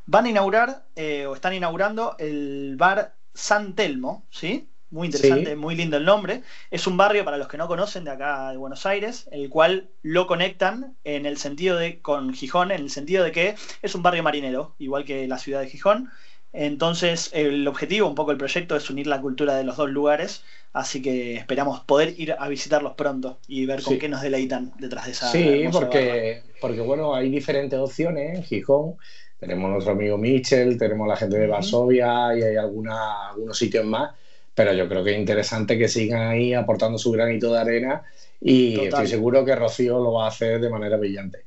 Van 0.05 0.25
a 0.25 0.29
inaugurar, 0.29 0.83
eh, 0.95 1.25
o 1.27 1.35
están 1.35 1.53
inaugurando, 1.53 2.15
el 2.17 2.75
bar 2.77 3.13
San 3.33 3.75
Telmo, 3.75 4.23
¿sí? 4.31 4.67
Muy 4.89 5.07
interesante, 5.07 5.55
muy 5.55 5.75
lindo 5.75 5.97
el 5.97 6.05
nombre. 6.05 6.43
Es 6.71 6.87
un 6.87 6.95
barrio, 6.95 7.25
para 7.25 7.37
los 7.37 7.49
que 7.49 7.57
no 7.57 7.67
conocen, 7.67 8.05
de 8.05 8.11
acá 8.11 8.51
de 8.51 8.57
Buenos 8.57 8.85
Aires, 8.85 9.27
el 9.31 9.49
cual 9.49 9.89
lo 10.01 10.27
conectan 10.27 10.95
en 11.03 11.25
el 11.25 11.37
sentido 11.37 11.77
de, 11.77 12.01
con 12.01 12.33
Gijón, 12.33 12.71
en 12.71 12.81
el 12.81 12.89
sentido 12.89 13.23
de 13.23 13.33
que 13.33 13.55
es 13.81 13.95
un 13.95 14.01
barrio 14.01 14.23
marinero, 14.23 14.75
igual 14.79 15.03
que 15.03 15.27
la 15.27 15.37
ciudad 15.37 15.59
de 15.59 15.67
Gijón 15.67 16.09
Entonces, 16.53 17.29
el 17.33 17.67
objetivo, 17.67 18.07
un 18.07 18.15
poco 18.15 18.31
el 18.31 18.37
proyecto, 18.37 18.75
es 18.75 18.89
unir 18.89 19.07
la 19.07 19.21
cultura 19.21 19.55
de 19.55 19.63
los 19.63 19.77
dos 19.77 19.89
lugares, 19.89 20.43
así 20.73 21.01
que 21.01 21.35
esperamos 21.35 21.81
poder 21.81 22.15
ir 22.17 22.35
a 22.37 22.47
visitarlos 22.47 22.93
pronto 22.95 23.37
y 23.47 23.65
ver 23.65 23.83
con 23.83 23.99
qué 23.99 24.09
nos 24.09 24.21
deleitan 24.21 24.71
detrás 24.79 25.05
de 25.05 25.11
esa. 25.11 25.31
Sí, 25.31 25.65
porque, 25.71 26.41
porque 26.61 26.81
bueno, 26.81 27.13
hay 27.13 27.29
diferentes 27.29 27.77
opciones 27.77 28.37
en 28.37 28.43
Gijón. 28.43 28.95
Tenemos 29.39 29.69
nuestro 29.69 29.93
amigo 29.93 30.17
Mitchell, 30.17 30.77
tenemos 30.79 31.07
la 31.07 31.15
gente 31.15 31.37
de 31.37 31.47
Varsovia 31.47 32.35
y 32.35 32.41
hay 32.41 32.55
alguna, 32.55 33.29
algunos 33.29 33.55
sitios 33.55 33.85
más, 33.85 34.15
pero 34.55 34.73
yo 34.73 34.89
creo 34.89 35.03
que 35.03 35.11
es 35.11 35.19
interesante 35.19 35.77
que 35.77 35.87
sigan 35.87 36.21
ahí 36.21 36.55
aportando 36.55 36.97
su 36.97 37.11
granito 37.11 37.53
de 37.53 37.59
arena 37.59 38.03
y 38.41 38.79
estoy 38.79 39.07
seguro 39.07 39.45
que 39.45 39.55
Rocío 39.55 39.99
lo 39.99 40.13
va 40.13 40.25
a 40.25 40.29
hacer 40.29 40.59
de 40.59 40.69
manera 40.69 40.97
brillante. 40.97 41.45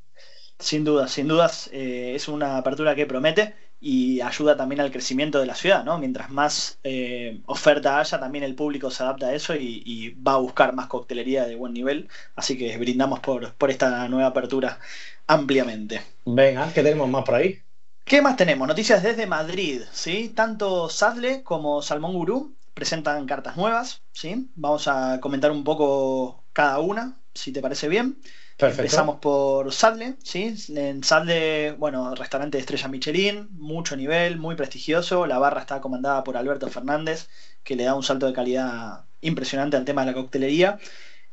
Sin 0.60 0.84
dudas, 0.84 1.10
sin 1.10 1.26
dudas, 1.26 1.70
eh, 1.72 2.12
es 2.14 2.28
una 2.28 2.58
apertura 2.58 2.94
que 2.94 3.06
promete 3.06 3.54
y 3.80 4.20
ayuda 4.20 4.56
también 4.56 4.80
al 4.80 4.90
crecimiento 4.90 5.40
de 5.40 5.46
la 5.46 5.54
ciudad, 5.54 5.84
¿no? 5.84 5.98
Mientras 5.98 6.30
más 6.30 6.78
eh, 6.84 7.40
oferta 7.46 7.98
haya, 7.98 8.20
también 8.20 8.44
el 8.44 8.54
público 8.54 8.90
se 8.90 9.02
adapta 9.02 9.28
a 9.28 9.34
eso 9.34 9.54
y, 9.54 10.14
va 10.26 10.34
a 10.34 10.38
buscar 10.38 10.74
más 10.74 10.86
coctelería 10.86 11.46
de 11.46 11.56
buen 11.56 11.72
nivel, 11.72 12.08
así 12.36 12.58
que 12.58 12.76
brindamos 12.76 13.20
por, 13.20 13.54
por 13.54 13.70
esta 13.70 14.06
nueva 14.08 14.28
apertura 14.28 14.78
ampliamente. 15.26 16.02
Venga, 16.26 16.72
¿qué 16.72 16.82
tenemos 16.82 17.08
más 17.08 17.24
por 17.24 17.36
ahí? 17.36 17.58
¿Qué 18.04 18.20
más 18.20 18.36
tenemos? 18.36 18.66
Noticias 18.68 19.02
desde 19.02 19.26
Madrid, 19.26 19.82
¿sí? 19.92 20.32
Tanto 20.34 20.88
Sadle 20.88 21.42
como 21.42 21.80
Salmón 21.80 22.12
Gurú 22.12 22.54
presentan 22.74 23.26
cartas 23.26 23.56
nuevas, 23.56 24.02
¿sí? 24.12 24.50
Vamos 24.56 24.88
a 24.88 25.20
comentar 25.20 25.50
un 25.50 25.64
poco 25.64 26.42
cada 26.52 26.80
una, 26.80 27.16
si 27.34 27.52
te 27.52 27.60
parece 27.60 27.88
bien. 27.88 28.18
Empezamos 28.62 29.16
por 29.20 29.72
Sadle, 29.72 30.16
¿sí? 30.22 30.54
En 30.76 31.02
Sadle, 31.02 31.72
bueno, 31.72 32.14
restaurante 32.14 32.58
de 32.58 32.60
estrella 32.60 32.88
Michelin, 32.88 33.48
mucho 33.52 33.96
nivel, 33.96 34.38
muy 34.38 34.54
prestigioso. 34.54 35.26
La 35.26 35.38
barra 35.38 35.60
está 35.60 35.80
comandada 35.80 36.24
por 36.24 36.36
Alberto 36.36 36.68
Fernández, 36.68 37.28
que 37.62 37.76
le 37.76 37.84
da 37.84 37.94
un 37.94 38.02
salto 38.02 38.26
de 38.26 38.32
calidad 38.32 39.04
impresionante 39.20 39.76
al 39.76 39.84
tema 39.84 40.02
de 40.02 40.08
la 40.08 40.14
coctelería, 40.14 40.78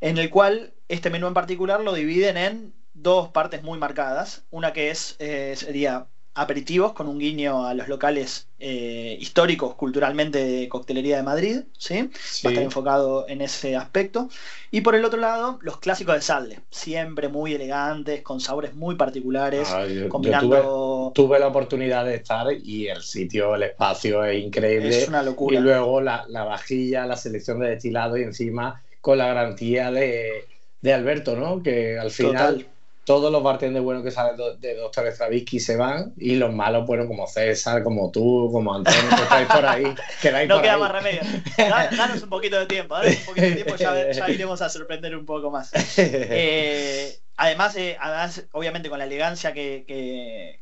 en 0.01 0.17
el 0.17 0.29
cual 0.29 0.73
este 0.87 1.09
menú 1.09 1.27
en 1.27 1.33
particular 1.33 1.81
lo 1.81 1.93
dividen 1.93 2.37
en 2.37 2.73
dos 2.93 3.29
partes 3.29 3.63
muy 3.63 3.77
marcadas. 3.79 4.45
Una 4.49 4.73
que 4.73 4.89
es, 4.91 5.15
eh, 5.19 5.53
sería 5.55 6.07
aperitivos 6.37 6.93
con 6.93 7.07
un 7.07 7.17
guiño 7.17 7.65
a 7.65 7.73
los 7.73 7.87
locales 7.87 8.47
eh, 8.59 9.17
históricos 9.19 9.73
culturalmente 9.73 10.43
de 10.43 10.69
coctelería 10.69 11.17
de 11.17 11.23
Madrid, 11.23 11.61
¿sí? 11.77 12.09
Va 12.45 12.49
a 12.49 12.53
estar 12.53 12.63
enfocado 12.63 13.27
en 13.27 13.41
ese 13.41 13.75
aspecto. 13.75 14.29
Y 14.69 14.81
por 14.81 14.93
el 14.95 15.03
otro 15.03 15.19
lado, 15.19 15.57
los 15.61 15.79
clásicos 15.79 16.15
de 16.15 16.21
Salde, 16.21 16.59
siempre 16.69 17.27
muy 17.27 17.53
elegantes, 17.53 18.21
con 18.21 18.39
sabores 18.39 18.75
muy 18.75 18.95
particulares, 18.95 19.67
combinando... 20.09 21.11
tuve, 21.15 21.39
la 21.39 21.47
oportunidad 21.47 22.05
de 22.05 22.15
estar 22.15 22.47
y 22.51 22.87
el 22.87 23.01
sitio, 23.01 23.55
el 23.55 23.63
espacio 23.63 24.23
es 24.23 24.43
increíble. 24.43 24.89
Es 24.89 25.07
una 25.07 25.23
locura. 25.23 25.57
Y 25.57 25.61
luego 25.61 26.01
la, 26.01 26.25
vajilla, 26.27 27.05
la 27.05 27.15
selección 27.15 27.59
de 27.59 27.69
destilado 27.69 28.17
y 28.17 28.23
encima 28.23 28.83
con 29.01 29.17
la 29.17 29.27
garantía 29.27 29.91
de, 29.91 30.45
Alberto, 30.93 31.35
¿no? 31.35 31.63
Que 31.63 31.97
al 31.99 32.11
final 32.11 32.65
todos 33.07 33.31
los 33.31 33.41
bartenders 33.41 33.85
buenos 33.85 34.03
que 34.03 34.11
salen 34.11 34.35
de 34.59 34.75
Doctor 34.75 35.07
Stravinsky 35.07 35.61
se 35.61 35.77
van 35.77 36.13
y 36.17 36.35
los 36.35 36.53
malos, 36.53 36.85
bueno, 36.85 37.07
como 37.07 37.25
César, 37.25 37.81
como 37.81 38.11
tú, 38.11 38.49
como 38.51 38.75
Antonio, 38.75 39.01
que 39.15 39.23
estáis 39.23 39.47
por 39.47 39.65
ahí. 39.65 39.85
no 40.49 40.61
queda 40.61 40.77
más 40.77 40.91
remedio. 40.91 41.21
Danos 41.57 42.21
un 42.21 42.27
poquito 42.27 42.59
de 42.59 42.65
tiempo, 42.65 42.95
danos 42.95 43.17
un 43.19 43.25
poquito 43.27 43.47
de 43.47 43.53
tiempo, 43.53 43.75
ya, 43.77 44.11
ya 44.11 44.29
iremos 44.29 44.61
a 44.61 44.67
sorprender 44.67 45.15
un 45.15 45.25
poco 45.25 45.49
más. 45.49 45.71
Eh, 45.97 47.17
además, 47.37 47.77
eh, 47.77 47.95
además, 47.99 48.45
obviamente 48.51 48.89
con 48.89 48.99
la 48.99 49.05
elegancia 49.05 49.53
que, 49.53 49.85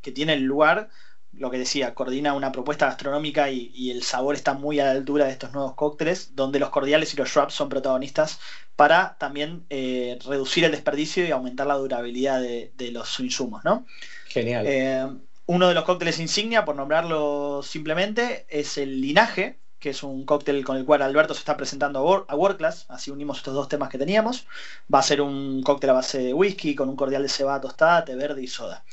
que, 0.01 0.11
tiene 0.11 0.33
el 0.33 0.43
lugar, 0.43 0.89
lo 1.37 1.51
que 1.51 1.57
decía, 1.57 1.93
coordina 1.93 2.33
una 2.33 2.51
propuesta 2.51 2.87
gastronómica 2.87 3.49
y, 3.49 3.71
y, 3.73 3.91
el 3.91 4.03
sabor 4.03 4.35
está 4.35 4.53
muy 4.53 4.79
a 4.79 4.85
la 4.85 4.91
altura 4.91 5.25
de 5.25 5.31
estos 5.31 5.51
nuevos 5.51 5.73
cócteles, 5.75 6.35
donde 6.35 6.59
los 6.59 6.69
cordiales 6.69 7.13
y 7.13 7.17
los 7.17 7.29
shrubs 7.29 7.53
son 7.53 7.69
protagonistas 7.69 8.39
para 8.75 9.17
también 9.17 9.65
eh, 9.69 10.19
reducir 10.25 10.63
el 10.65 10.71
desperdicio 10.71 11.25
y 11.25 11.31
aumentar 11.31 11.67
la 11.67 11.75
durabilidad 11.75 12.41
de, 12.41 12.91
los 12.91 13.19
insumos, 13.19 13.63
¿no? 13.63 13.85
Genial. 14.27 14.65
Eh, 14.67 15.07
uno 15.47 15.67
de 15.67 15.73
los 15.73 15.83
cócteles 15.83 16.19
insignia, 16.19 16.65
por 16.65 16.75
nombrarlo 16.75 17.61
simplemente, 17.63 18.45
es 18.49 18.77
el 18.77 19.01
Linaje, 19.01 19.59
que 19.79 19.91
es 19.91 20.01
un 20.01 20.25
cóctel 20.25 20.65
con 20.65 20.77
el 20.77 20.85
cual 20.85 21.03
Alberto 21.03 21.33
se 21.33 21.39
está 21.39 21.55
presentando 21.55 21.99
a 22.27 22.35
World 22.35 22.57
Class, 22.57 22.85
así 22.89 23.11
unimos 23.11 23.37
estos 23.37 23.53
dos 23.53 23.69
temas 23.69 23.89
que 23.89 23.99
teníamos. 23.99 24.47
Va 24.91 24.99
a 24.99 25.03
ser 25.03 25.21
un 25.21 25.61
cóctel 25.61 25.91
a 25.91 25.93
base 25.93 26.17
de 26.17 26.33
whisky 26.33 26.73
con 26.73 26.89
un 26.89 26.95
cordial 26.95 27.21
de 27.21 27.29
cebada 27.29 27.61
tostada, 27.61 28.03
té 28.03 28.15
verde 28.15 28.41
y 28.41 28.47
soda. 28.47 28.83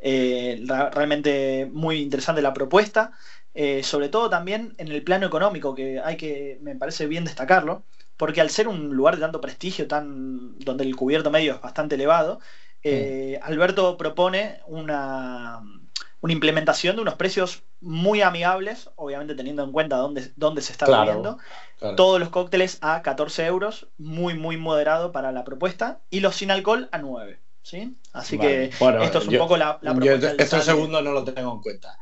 Eh, 0.00 0.64
realmente 0.92 1.68
muy 1.72 2.00
interesante 2.00 2.42
la 2.42 2.54
propuesta, 2.54 3.12
sobre 3.82 4.08
todo 4.08 4.30
también 4.30 4.74
en 4.78 4.86
el 4.88 5.02
plano 5.02 5.26
económico, 5.26 5.74
que 5.74 5.98
hay 5.98 6.16
que, 6.16 6.58
me 6.62 6.76
parece 6.76 7.08
bien 7.08 7.24
destacarlo 7.24 7.82
porque 8.18 8.40
al 8.40 8.50
ser 8.50 8.68
un 8.68 8.94
lugar 8.94 9.14
de 9.14 9.22
tanto 9.22 9.40
prestigio, 9.40 9.86
tan, 9.86 10.58
donde 10.58 10.84
el 10.84 10.96
cubierto 10.96 11.30
medio 11.30 11.54
es 11.54 11.60
bastante 11.60 11.94
elevado, 11.94 12.40
eh, 12.82 13.38
Alberto 13.42 13.96
propone 13.96 14.60
una, 14.66 15.62
una, 16.20 16.32
implementación 16.32 16.96
de 16.96 17.02
unos 17.02 17.14
precios 17.14 17.62
muy 17.80 18.20
amigables, 18.20 18.90
obviamente 18.96 19.36
teniendo 19.36 19.62
en 19.62 19.72
cuenta 19.72 19.96
dónde, 19.96 20.32
dónde 20.36 20.62
se 20.62 20.72
está 20.72 20.86
viviendo. 20.86 21.38
Todos 21.96 22.18
los 22.18 22.28
cócteles 22.30 22.78
a 22.80 23.02
14 23.02 23.46
euros, 23.46 23.86
muy, 23.98 24.34
muy 24.34 24.56
moderado 24.56 25.12
para 25.12 25.30
la 25.30 25.44
propuesta, 25.44 26.00
y 26.10 26.18
los 26.20 26.34
sin 26.34 26.50
alcohol 26.50 26.88
a 26.90 26.98
9. 26.98 27.38
¿Sí? 27.68 27.94
Así 28.14 28.38
que 28.38 28.64
esto 28.64 29.18
es 29.18 29.28
un 29.28 29.36
poco 29.36 29.56
la, 29.56 29.78
la 29.82 29.94
propuesta. 29.94 30.58
Yo, 30.58 30.62
segundo 30.62 31.02
no 31.02 31.12
lo 31.12 31.22
tengo 31.22 31.52
en 31.52 31.60
cuenta. 31.60 31.98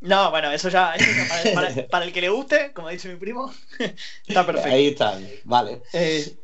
No, 0.00 0.30
bueno, 0.30 0.50
eso 0.50 0.68
ya, 0.68 0.94
para, 1.90 2.04
el 2.04 2.12
que 2.12 2.20
le 2.20 2.28
guste, 2.28 2.72
como 2.72 2.88
dice 2.88 3.08
mi 3.08 3.16
primo, 3.16 3.54
está 4.26 4.44
perfecto. 4.44 4.74
Ahí 4.74 4.88
está, 4.88 5.18
vale. 5.44 5.82
Eh, 5.92 6.36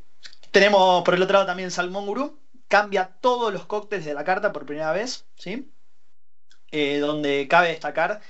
tenemos 0.50 1.03
por 1.03 1.14
el 1.14 1.22
otro 1.22 1.35
lado 1.35 1.46
también 1.46 1.70
Salmón 1.70 2.07
Gurú, 2.07 2.38
cambia 2.68 3.11
todos 3.20 3.53
los 3.53 3.66
cócteles 3.66 4.07
de 4.07 4.14
la 4.14 4.24
carta 4.24 4.53
por 4.53 4.64
primera 4.64 4.92
vez, 4.92 5.26
¿sí? 5.37 5.70
Eh, 6.70 6.98
donde 7.00 7.48
cabe 7.48 7.68
destacar 7.68 8.20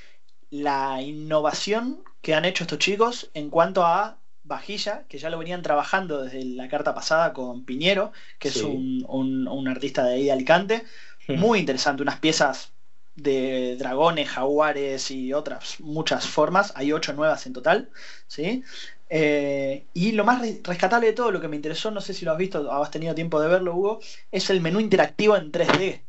la 0.49 1.01
innovación 1.03 2.03
que 2.23 2.35
han 2.35 2.47
hecho 2.47 2.65
estos 2.65 2.79
chicos 2.79 3.31
en 3.35 3.51
cuanto 3.51 3.85
a 3.85 4.20
vajilla, 4.51 5.05
que 5.09 5.17
ya 5.17 5.31
lo 5.31 5.39
venían 5.39 5.63
trabajando 5.63 6.23
desde 6.23 6.45
la 6.45 6.69
carta 6.69 6.95
pasada 6.95 7.33
con 7.33 7.65
Piñero, 7.65 8.13
que 8.39 8.49
es 8.49 8.63
un, 8.63 9.07
un, 9.09 9.69
artista 9.69 10.05
de 10.05 10.15
ahí 10.15 10.25
de 10.25 10.33
Alicante. 10.33 10.85
Hmm. 11.27 11.39
Muy 11.39 11.61
interesante, 11.61 12.03
unas 12.03 12.19
piezas 12.19 12.73
de 13.15 13.77
dragones, 13.77 14.29
jaguares 14.29 15.11
y 15.11 15.33
otras 15.33 15.81
muchas 15.81 16.27
formas. 16.27 16.73
Hay 16.77 16.93
ocho 16.93 17.15
nuevas 17.15 17.47
en 17.47 17.53
total. 17.55 17.89
¿sí? 18.27 18.63
Eh, 19.09 19.87
y 19.95 20.13
lo 20.13 20.25
más 20.25 20.43
rescatable 20.63 21.07
de 21.07 21.13
todo, 21.13 21.31
lo 21.31 21.41
que 21.41 21.49
me 21.49 21.57
interesó, 21.57 21.91
no 21.91 22.01
sé 22.01 22.13
si 22.13 22.25
lo 22.25 22.33
has 22.33 22.39
visto 22.39 22.61
o 22.61 22.83
has 22.83 22.91
tenido 22.91 23.15
tiempo 23.15 23.41
de 23.41 23.49
verlo, 23.49 23.75
Hugo, 23.75 24.01
es 24.31 24.51
el 24.51 24.61
menú 24.61 24.81
interactivo 24.81 25.37
en 25.37 25.51
3D 25.51 26.03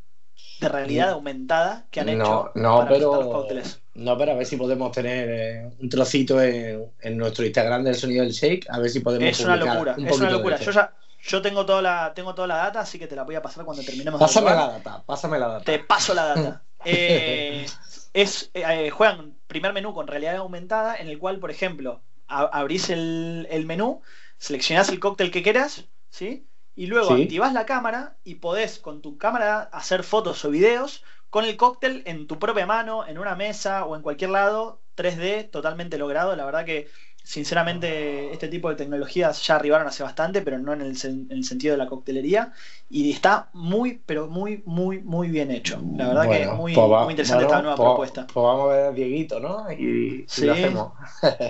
de 0.61 0.69
realidad 0.69 1.09
aumentada 1.09 1.85
que 1.91 1.99
han 1.99 2.09
hecho 2.09 2.51
no, 2.55 2.77
para 2.77 2.89
pero, 2.89 3.15
los 3.15 3.25
cócteles. 3.25 3.81
No, 3.95 4.17
pero 4.17 4.31
a 4.31 4.35
ver 4.35 4.45
si 4.45 4.55
podemos 4.55 4.91
tener 4.91 5.29
eh, 5.29 5.69
un 5.79 5.89
trocito 5.89 6.41
en, 6.41 7.17
nuestro 7.17 7.45
Instagram 7.45 7.83
del 7.83 7.95
sonido 7.95 8.23
del 8.23 8.31
shake, 8.31 8.67
a 8.69 8.79
ver 8.79 8.89
si 8.89 9.01
podemos. 9.01 9.27
Es 9.27 9.43
una 9.43 9.57
locura, 9.57 9.95
es 9.97 10.17
una 10.17 10.29
locura. 10.29 10.57
Yo 10.57 10.71
ya, 10.71 10.93
yo 11.23 11.41
tengo 11.41 11.65
toda 11.65 11.81
la, 11.81 12.13
tengo 12.13 12.33
toda 12.33 12.47
la 12.47 12.57
data, 12.57 12.79
así 12.79 12.97
que 12.97 13.07
te 13.07 13.15
la 13.15 13.23
voy 13.23 13.35
a 13.35 13.41
pasar 13.41 13.65
cuando 13.65 13.83
terminemos. 13.83 14.19
Pásame 14.19 14.51
la 14.51 14.67
data, 14.67 15.03
pásame 15.05 15.39
la 15.39 15.47
data. 15.47 15.65
Te 15.65 15.79
paso 15.79 16.13
la 16.13 16.25
data. 16.25 16.63
Eh, 16.83 17.67
es, 18.13 18.49
eh, 18.55 18.89
juegan 18.89 19.35
primer 19.45 19.71
menú 19.71 19.93
con 19.93 20.07
realidad 20.07 20.37
aumentada, 20.37 20.95
en 20.95 21.09
el 21.09 21.19
cual, 21.19 21.37
por 21.37 21.51
ejemplo, 21.51 22.01
abrís 22.27 22.89
el, 22.89 23.63
menú, 23.67 24.01
seleccionás 24.39 24.89
el 24.89 24.99
cóctel 24.99 25.29
que 25.29 25.43
quieras, 25.43 25.85
¿sí? 26.09 26.47
Y 26.75 26.87
luego 26.87 27.13
activás 27.13 27.53
la 27.53 27.65
cámara 27.65 28.17
y 28.23 28.35
podés 28.35 28.79
con 28.79 29.01
tu 29.01 29.17
cámara 29.17 29.61
hacer 29.73 30.03
fotos 30.03 30.43
o 30.45 30.49
videos 30.49 31.03
con 31.29 31.45
el 31.45 31.57
cóctel 31.57 32.03
en 32.05 32.27
tu 32.27 32.39
propia 32.39 32.65
mano, 32.65 33.07
en 33.07 33.17
una 33.17 33.35
mesa 33.35 33.85
o 33.85 33.95
en 33.95 34.01
cualquier 34.01 34.31
lado, 34.31 34.81
3D, 34.95 35.49
totalmente 35.49 35.97
logrado. 35.97 36.35
La 36.35 36.45
verdad 36.45 36.65
que 36.65 36.89
Sinceramente, 37.23 38.33
este 38.33 38.47
tipo 38.47 38.69
de 38.69 38.75
tecnologías 38.75 39.45
ya 39.45 39.55
arribaron 39.55 39.87
hace 39.87 40.01
bastante, 40.01 40.41
pero 40.41 40.57
no 40.57 40.73
en 40.73 40.81
el, 40.81 40.97
sentido 40.97 41.73
de 41.73 41.77
la 41.77 41.85
coctelería. 41.85 42.51
Y 42.89 43.11
está 43.11 43.49
muy, 43.53 44.01
pero 44.05 44.27
muy, 44.27 44.63
muy, 44.65 44.99
muy 44.99 45.29
bien 45.29 45.51
hecho. 45.51 45.79
La 45.95 46.07
verdad 46.07 46.29
que 46.29 46.41
es 46.41 46.51
muy, 46.51 46.73
pues 46.73 46.87
muy 46.87 47.11
interesante 47.11 47.45
esta 47.45 47.61
nueva 47.61 47.77
pues, 47.77 47.87
propuesta. 47.87 48.27
Pues 48.27 48.43
vamos 48.43 48.69
a 48.69 48.75
ver 48.75 48.85
a 48.87 48.91
Dieguito, 48.91 49.39
¿no? 49.39 49.71
Y, 49.71 50.25
lo 50.41 50.53
hacemos. 50.53 50.93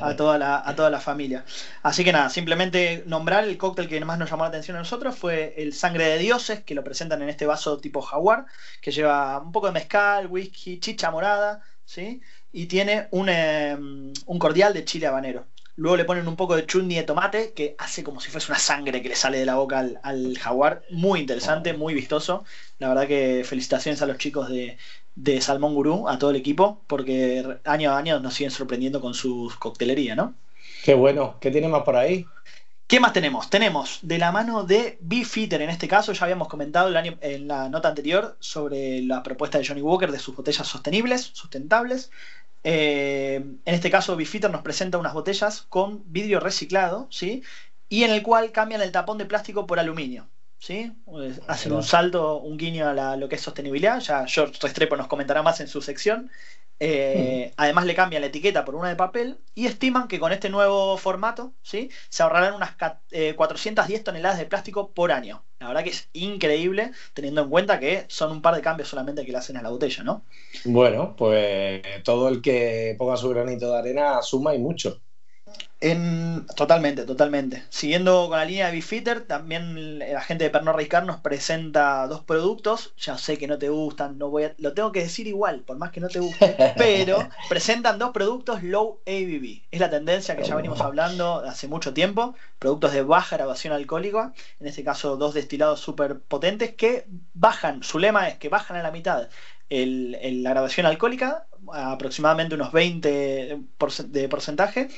a, 0.02 0.16
toda 0.16 0.38
la, 0.38 0.62
a 0.64 0.76
toda 0.76 0.90
la 0.90 1.00
familia. 1.00 1.46
Así 1.84 2.04
que 2.04 2.12
nada, 2.12 2.30
simplemente 2.30 3.04
nombrar 3.08 3.46
el 3.46 3.58
cóctel 3.58 3.88
que 3.88 4.04
más 4.04 4.20
nos 4.20 4.30
llamó 4.30 4.44
la 4.44 4.50
atención 4.50 4.76
a 4.76 4.82
nosotros 4.82 5.16
fue 5.16 5.54
el 5.58 5.74
Sangre 5.74 6.06
de 6.06 6.18
Dioses, 6.18 6.64
que 6.64 6.76
lo 6.76 6.84
presentan 6.84 7.22
en 7.22 7.30
este 7.30 7.46
vaso 7.46 7.78
tipo 7.80 8.02
jaguar, 8.02 8.46
que 8.82 8.92
lleva 8.92 9.40
un 9.40 9.54
poco 9.54 9.68
de 9.68 9.74
mezcal, 9.74 10.28
whisky, 10.28 10.80
chicha 10.80 11.12
morada, 11.12 11.62
¿sí? 11.86 12.22
Y 12.52 12.66
tiene 12.66 13.08
un, 13.12 13.30
em, 13.30 14.12
un 14.26 14.40
cordial 14.40 14.74
de 14.74 14.84
chile 14.84 15.08
habanero. 15.08 15.46
Luego 15.82 15.98
le 15.98 16.06
ponen 16.06 16.28
un 16.28 16.36
poco 16.36 16.56
de 16.56 16.68
chutney 16.68 16.96
de 16.96 17.04
tomate, 17.04 17.54
que 17.54 17.76
hace 17.80 18.04
como 18.04 18.22
si 18.22 18.30
fuese 18.30 18.52
una 18.52 18.60
sangre 18.60 19.02
que 19.02 19.10
le 19.10 19.16
sale 19.16 19.40
de 19.40 19.48
la 19.48 19.56
boca 19.56 19.84
al, 20.04 20.38
jaguar. 20.38 20.84
Muy 20.92 21.20
interesante, 21.20 21.74
muy 21.74 21.96
vistoso. 21.96 22.46
La 22.78 22.90
verdad 22.90 23.08
que 23.08 23.44
felicitaciones 23.44 24.00
a 24.04 24.06
los 24.06 24.20
chicos 24.20 24.48
de, 24.48 24.78
de 25.16 25.42
Salmón 25.42 25.74
Gurú, 25.74 26.08
a 26.08 26.20
todo 26.20 26.30
el 26.30 26.36
equipo, 26.36 26.84
porque 26.86 27.58
año 27.66 27.90
a 27.90 27.98
año 27.98 28.20
nos 28.20 28.36
siguen 28.36 28.52
sorprendiendo 28.52 29.02
con 29.02 29.16
su 29.16 29.52
coctelería, 29.58 30.14
¿no? 30.14 30.36
Qué 30.84 30.94
bueno, 30.94 31.38
¿qué 31.42 31.50
tiene 31.50 31.68
más 31.68 31.82
por 31.82 31.96
ahí? 31.96 32.28
¿Qué 32.86 33.00
más 33.00 33.14
tenemos? 33.14 33.50
Tenemos 33.50 34.00
de 34.02 34.20
la 34.20 34.32
mano 34.32 34.66
de 34.66 34.98
Beefeater, 35.00 35.62
en 35.62 35.70
este 35.70 35.88
caso 35.88 36.12
ya 36.12 36.26
habíamos 36.26 36.48
comentado 36.50 36.90
el 36.90 36.98
año, 36.98 37.18
en 37.22 37.48
la 37.48 37.70
nota 37.70 37.88
anterior 37.88 38.36
sobre 38.40 39.02
la 39.02 39.24
propuesta 39.24 39.58
de 39.58 39.66
Johnny 39.66 39.82
Walker 39.82 40.12
de 40.12 40.20
sus 40.20 40.36
botellas 40.36 40.68
sostenibles, 40.68 41.32
sustentables. 41.34 42.12
Eh, 42.64 43.36
en 43.36 43.74
este 43.74 43.90
caso 43.90 44.16
Beefeater 44.16 44.52
nos 44.52 44.62
presenta 44.62 44.98
unas 44.98 45.14
botellas 45.14 45.64
con 45.64 46.04
vidrio 46.12 46.40
reciclado, 46.40 47.08
¿sí? 47.10 47.44
Y 47.90 48.04
en 48.04 48.12
el 48.12 48.24
cual 48.24 48.52
cambian 48.52 48.82
el 48.82 48.92
tapón 48.92 49.18
de 49.18 49.26
plástico 49.26 49.68
por 49.68 49.80
aluminio. 49.80 50.30
¿sí? 50.62 50.94
Hacen 51.48 51.74
un 51.74 51.84
salto, 51.84 52.38
un 52.38 52.56
guiño 52.56 52.88
a 52.88 53.18
lo 53.18 53.28
que 53.28 53.36
es 53.36 53.42
sostenibilidad. 53.42 54.00
Ya 54.00 54.26
George 54.28 54.60
Restrepo 54.62 54.96
nos 54.96 55.08
comentará 55.08 55.42
más 55.42 55.60
en 55.60 55.68
su 55.68 55.82
sección. 55.82 56.30
Eh, 56.84 57.54
además 57.58 57.86
le 57.86 57.94
cambian 57.94 58.22
la 58.22 58.30
etiqueta 58.30 58.66
por 58.66 58.74
una 58.74 58.90
de 58.90 58.96
papel 58.96 59.38
y 59.54 59.68
estiman 59.68 60.08
que 60.08 60.20
con 60.20 60.32
este 60.32 60.50
nuevo 60.50 60.98
formato 60.98 61.54
¿sí? 61.62 61.92
se 62.10 62.24
ahorrarán 62.24 62.56
unas 62.56 62.76
410 63.36 64.00
eh, 64.00 64.04
toneladas 64.04 64.40
de 64.40 64.48
plástico 64.48 64.92
por 64.92 65.12
año. 65.12 65.44
La 65.60 65.68
verdad 65.68 65.84
que 65.84 65.92
es 65.92 66.10
increíble 66.14 66.92
teniendo 67.14 67.42
en 67.42 67.50
cuenta 67.52 67.80
que 67.80 68.06
son 68.08 68.32
un 68.32 68.42
par 68.42 68.56
de 68.56 68.62
cambios 68.62 68.90
solamente 68.90 69.24
que 69.24 69.32
le 69.32 69.38
hacen 69.38 69.58
a 69.58 69.62
la 69.62 69.70
botella, 69.70 70.02
¿no? 70.02 70.24
Bueno, 70.66 71.16
pues 71.16 71.84
todo 72.04 72.30
el 72.30 72.42
que 72.42 72.96
ponga 72.98 73.16
su 73.16 73.30
granito 73.30 73.72
de 73.72 73.78
arena 73.78 74.24
suma 74.24 74.56
y 74.56 74.58
mucho. 74.58 75.00
En, 75.84 76.46
totalmente, 76.56 77.06
totalmente. 77.06 77.64
Siguiendo 77.70 78.28
con 78.30 78.38
la 78.38 78.46
línea 78.46 78.68
de 78.68 78.74
Bifitter, 78.74 79.22
también 79.22 79.98
la 79.98 80.22
gente 80.22 80.44
de 80.44 80.52
Pernod 80.52 80.76
Ricard 80.76 81.06
nos 81.06 81.22
presenta 81.22 82.06
dos 82.08 82.24
productos. 82.24 82.94
Ya 82.98 83.18
sé 83.18 83.40
que 83.40 83.48
no 83.48 83.58
te 83.58 83.70
gustan, 83.70 84.20
no 84.20 84.30
voy 84.30 84.44
a, 84.44 84.54
lo 84.60 84.74
tengo 84.74 84.92
que 84.92 85.02
decir 85.02 85.26
igual, 85.26 85.62
por 85.62 85.78
más 85.78 85.90
que 85.90 86.00
no 86.00 86.08
te 86.08 86.20
guste, 86.20 86.56
pero 86.78 87.28
presentan 87.50 87.98
dos 87.98 88.12
productos 88.12 88.62
low 88.62 89.02
ABV. 89.08 89.64
Es 89.72 89.80
la 89.80 89.90
tendencia 89.90 90.38
que 90.38 90.44
ya 90.44 90.56
venimos 90.56 90.82
hablando 90.82 91.40
hace 91.40 91.68
mucho 91.68 91.96
tiempo. 91.96 92.36
Productos 92.60 92.94
de 92.94 93.02
baja 93.02 93.38
graduación 93.38 93.74
alcohólica, 93.74 94.34
en 94.60 94.68
este 94.68 94.84
caso 94.84 95.18
dos 95.18 95.34
destilados 95.34 95.80
súper 95.80 96.20
potentes 96.20 96.76
que 96.76 97.08
bajan, 97.34 97.82
su 97.82 97.98
lema 97.98 98.28
es 98.28 98.38
que 98.38 98.50
bajan 98.50 98.78
a 98.78 98.84
la 98.84 98.92
mitad 98.92 99.30
el, 99.72 100.44
la 100.44 100.52
graduación 100.52 100.86
alcohólica, 100.86 101.48
aproximadamente 101.74 102.56
unos 102.56 102.72
20 102.72 103.58
de 104.10 104.30
porcentaje 104.30 104.90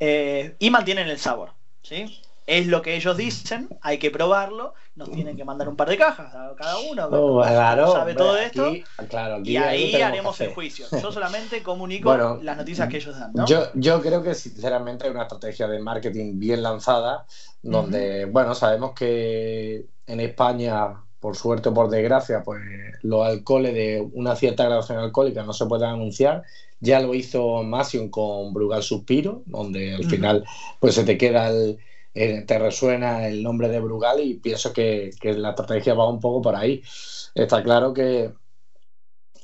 eh, 0.00 0.56
y 0.58 0.70
mantienen 0.70 1.08
el 1.08 1.18
sabor. 1.18 1.52
¿sí? 1.82 2.22
Es 2.46 2.66
lo 2.66 2.80
que 2.80 2.96
ellos 2.96 3.16
dicen, 3.16 3.68
hay 3.82 3.98
que 3.98 4.10
probarlo, 4.10 4.72
nos 4.94 5.10
tienen 5.10 5.36
que 5.36 5.44
mandar 5.44 5.68
un 5.68 5.76
par 5.76 5.88
de 5.88 5.98
cajas 5.98 6.34
a 6.34 6.54
cada 6.56 6.78
uno, 6.78 7.06
oh, 7.08 7.42
claro, 7.42 7.92
sabe 7.92 8.14
todo 8.14 8.38
esto, 8.38 8.72
y 9.44 9.56
ahí 9.56 9.94
haremos 10.00 10.40
el 10.40 10.54
juicio. 10.54 10.86
Yo 10.90 11.12
solamente 11.12 11.62
comunico 11.62 12.16
las 12.42 12.56
noticias 12.56 12.88
que 12.88 12.96
ellos 12.96 13.18
dan. 13.18 13.32
Yo, 13.46 13.70
yo 13.74 14.00
creo 14.00 14.22
que 14.22 14.34
sinceramente 14.34 15.04
hay 15.04 15.10
una 15.10 15.24
estrategia 15.24 15.68
de 15.68 15.78
marketing 15.78 16.38
bien 16.38 16.62
lanzada, 16.62 17.26
donde, 17.60 18.24
bueno, 18.24 18.54
sabemos 18.54 18.92
que 18.92 19.86
en 20.06 20.20
España 20.20 21.02
por 21.20 21.36
suerte 21.36 21.70
o 21.70 21.74
por 21.74 21.90
desgracia, 21.90 22.42
pues 22.44 22.62
los 23.02 23.26
alcoholes 23.26 23.74
de 23.74 24.08
una 24.12 24.36
cierta 24.36 24.64
graduación 24.64 24.98
alcohólica 24.98 25.42
no 25.42 25.52
se 25.52 25.66
pueden 25.66 25.88
anunciar 25.88 26.44
ya 26.80 27.00
lo 27.00 27.14
hizo 27.14 27.62
Masion 27.62 28.08
con 28.08 28.52
Brugal 28.52 28.82
Suspiro, 28.82 29.42
donde 29.46 29.94
al 29.94 30.04
final 30.04 30.44
pues 30.80 30.94
se 30.94 31.04
te 31.04 31.18
queda 31.18 31.48
el, 31.48 31.78
te 32.46 32.58
resuena 32.58 33.26
el 33.26 33.42
nombre 33.42 33.68
de 33.68 33.80
Brugal 33.80 34.20
y 34.20 34.34
pienso 34.34 34.72
que, 34.72 35.10
la 35.22 35.50
estrategia 35.50 35.94
va 35.94 36.08
un 36.08 36.20
poco 36.20 36.42
por 36.42 36.54
ahí. 36.54 36.82
Está 37.34 37.62
claro 37.62 37.92
que 37.92 38.32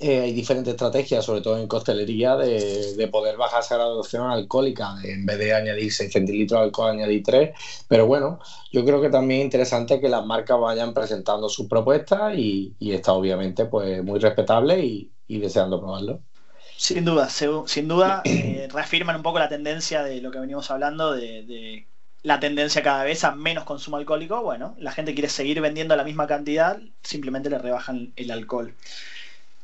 eh, 0.00 0.20
hay 0.20 0.32
diferentes 0.32 0.74
estrategias, 0.74 1.24
sobre 1.24 1.40
todo 1.40 1.58
en 1.58 1.68
costelería, 1.68 2.36
de, 2.36 3.08
poder 3.10 3.36
bajar 3.36 3.60
esa 3.62 3.76
graduación 3.76 4.30
alcohólica, 4.30 4.96
en 5.04 5.26
vez 5.26 5.38
de 5.38 5.54
añadir 5.54 5.92
6 5.92 6.12
centilitros 6.12 6.60
de 6.60 6.64
alcohol, 6.64 6.90
añadir 6.92 7.22
3. 7.22 7.50
Pero 7.88 8.06
bueno, 8.06 8.40
yo 8.72 8.84
creo 8.84 9.00
que 9.00 9.10
también 9.10 9.40
es 9.40 9.44
interesante 9.46 10.00
que 10.00 10.08
las 10.08 10.24
marcas 10.26 10.58
vayan 10.58 10.94
presentando 10.94 11.48
sus 11.48 11.68
propuestas 11.68 12.34
y, 12.36 12.74
está 12.80 13.12
obviamente 13.12 13.66
pues 13.66 14.02
muy 14.02 14.18
respetable 14.18 14.84
y 14.84 15.38
deseando 15.38 15.80
probarlo. 15.80 16.20
Sin 16.76 17.04
duda, 17.04 17.28
sin 17.30 17.88
duda 17.88 18.22
eh, 18.24 18.68
reafirman 18.70 19.16
un 19.16 19.22
poco 19.22 19.38
la 19.38 19.48
tendencia 19.48 20.02
de 20.02 20.20
lo 20.20 20.30
que 20.30 20.38
venimos 20.38 20.70
hablando, 20.70 21.12
de, 21.12 21.86
la 22.22 22.40
tendencia 22.40 22.82
cada 22.82 23.04
vez 23.04 23.22
a 23.24 23.34
menos 23.34 23.64
consumo 23.64 23.96
alcohólico. 23.96 24.42
Bueno, 24.42 24.74
la 24.78 24.92
gente 24.92 25.14
quiere 25.14 25.28
seguir 25.28 25.60
vendiendo 25.60 25.94
la 25.94 26.04
misma 26.04 26.26
cantidad, 26.26 26.80
simplemente 27.02 27.50
le 27.50 27.58
rebajan 27.58 28.12
el 28.16 28.30
alcohol. 28.30 28.74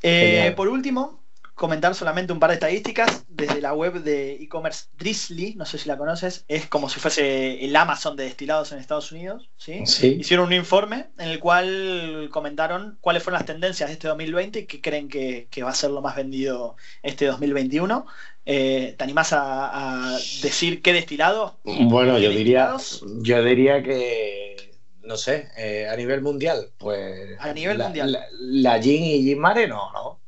Eh, 0.02 0.52
por 0.56 0.68
último, 0.68 1.20
comentar 1.60 1.94
solamente 1.94 2.32
un 2.32 2.40
par 2.40 2.48
de 2.48 2.54
estadísticas 2.54 3.26
desde 3.28 3.60
la 3.60 3.74
web 3.74 4.02
de 4.02 4.32
e-commerce 4.36 4.86
Drizzly, 4.96 5.56
no 5.56 5.66
sé 5.66 5.76
si 5.76 5.88
la 5.90 5.98
conoces, 5.98 6.46
es 6.48 6.66
como 6.66 6.88
si 6.88 6.98
fuese 7.00 7.62
el 7.62 7.76
Amazon 7.76 8.16
de 8.16 8.24
destilados 8.24 8.72
en 8.72 8.78
Estados 8.78 9.12
Unidos, 9.12 9.50
¿sí? 9.58 9.82
Hicieron 9.82 10.46
un 10.46 10.54
informe 10.54 11.08
en 11.18 11.28
el 11.28 11.38
cual 11.38 12.30
comentaron 12.32 12.96
cuáles 13.02 13.22
fueron 13.22 13.40
las 13.40 13.46
tendencias 13.46 13.90
de 13.90 13.92
este 13.92 14.08
2020 14.08 14.60
y 14.60 14.64
qué 14.64 14.80
creen 14.80 15.08
que, 15.08 15.48
va 15.62 15.68
a 15.68 15.74
ser 15.74 15.90
lo 15.90 16.00
más 16.00 16.16
vendido 16.16 16.76
este 17.02 17.26
2021. 17.26 18.06
Eh, 18.46 18.94
¿Te 18.96 19.04
animás 19.04 19.34
a, 19.34 20.18
decir 20.40 20.80
qué 20.80 20.94
destilado? 20.94 21.58
Bueno, 21.64 22.18
yo 22.18 22.30
diría, 22.30 22.74
yo 23.20 23.44
diría 23.44 23.82
que 23.82 24.69
no 25.02 25.16
sé, 25.16 25.48
eh, 25.56 25.88
a 25.88 25.96
nivel 25.96 26.22
mundial, 26.22 26.70
pues. 26.78 27.38
A 27.38 27.52
nivel 27.52 27.78
mundial. 27.78 28.12
La, 28.12 28.26
la, 28.38 28.78
y 28.78 29.24
Gin 29.24 29.38
Mare, 29.38 29.66
no, 29.66 29.92
¿no? 29.92 30.20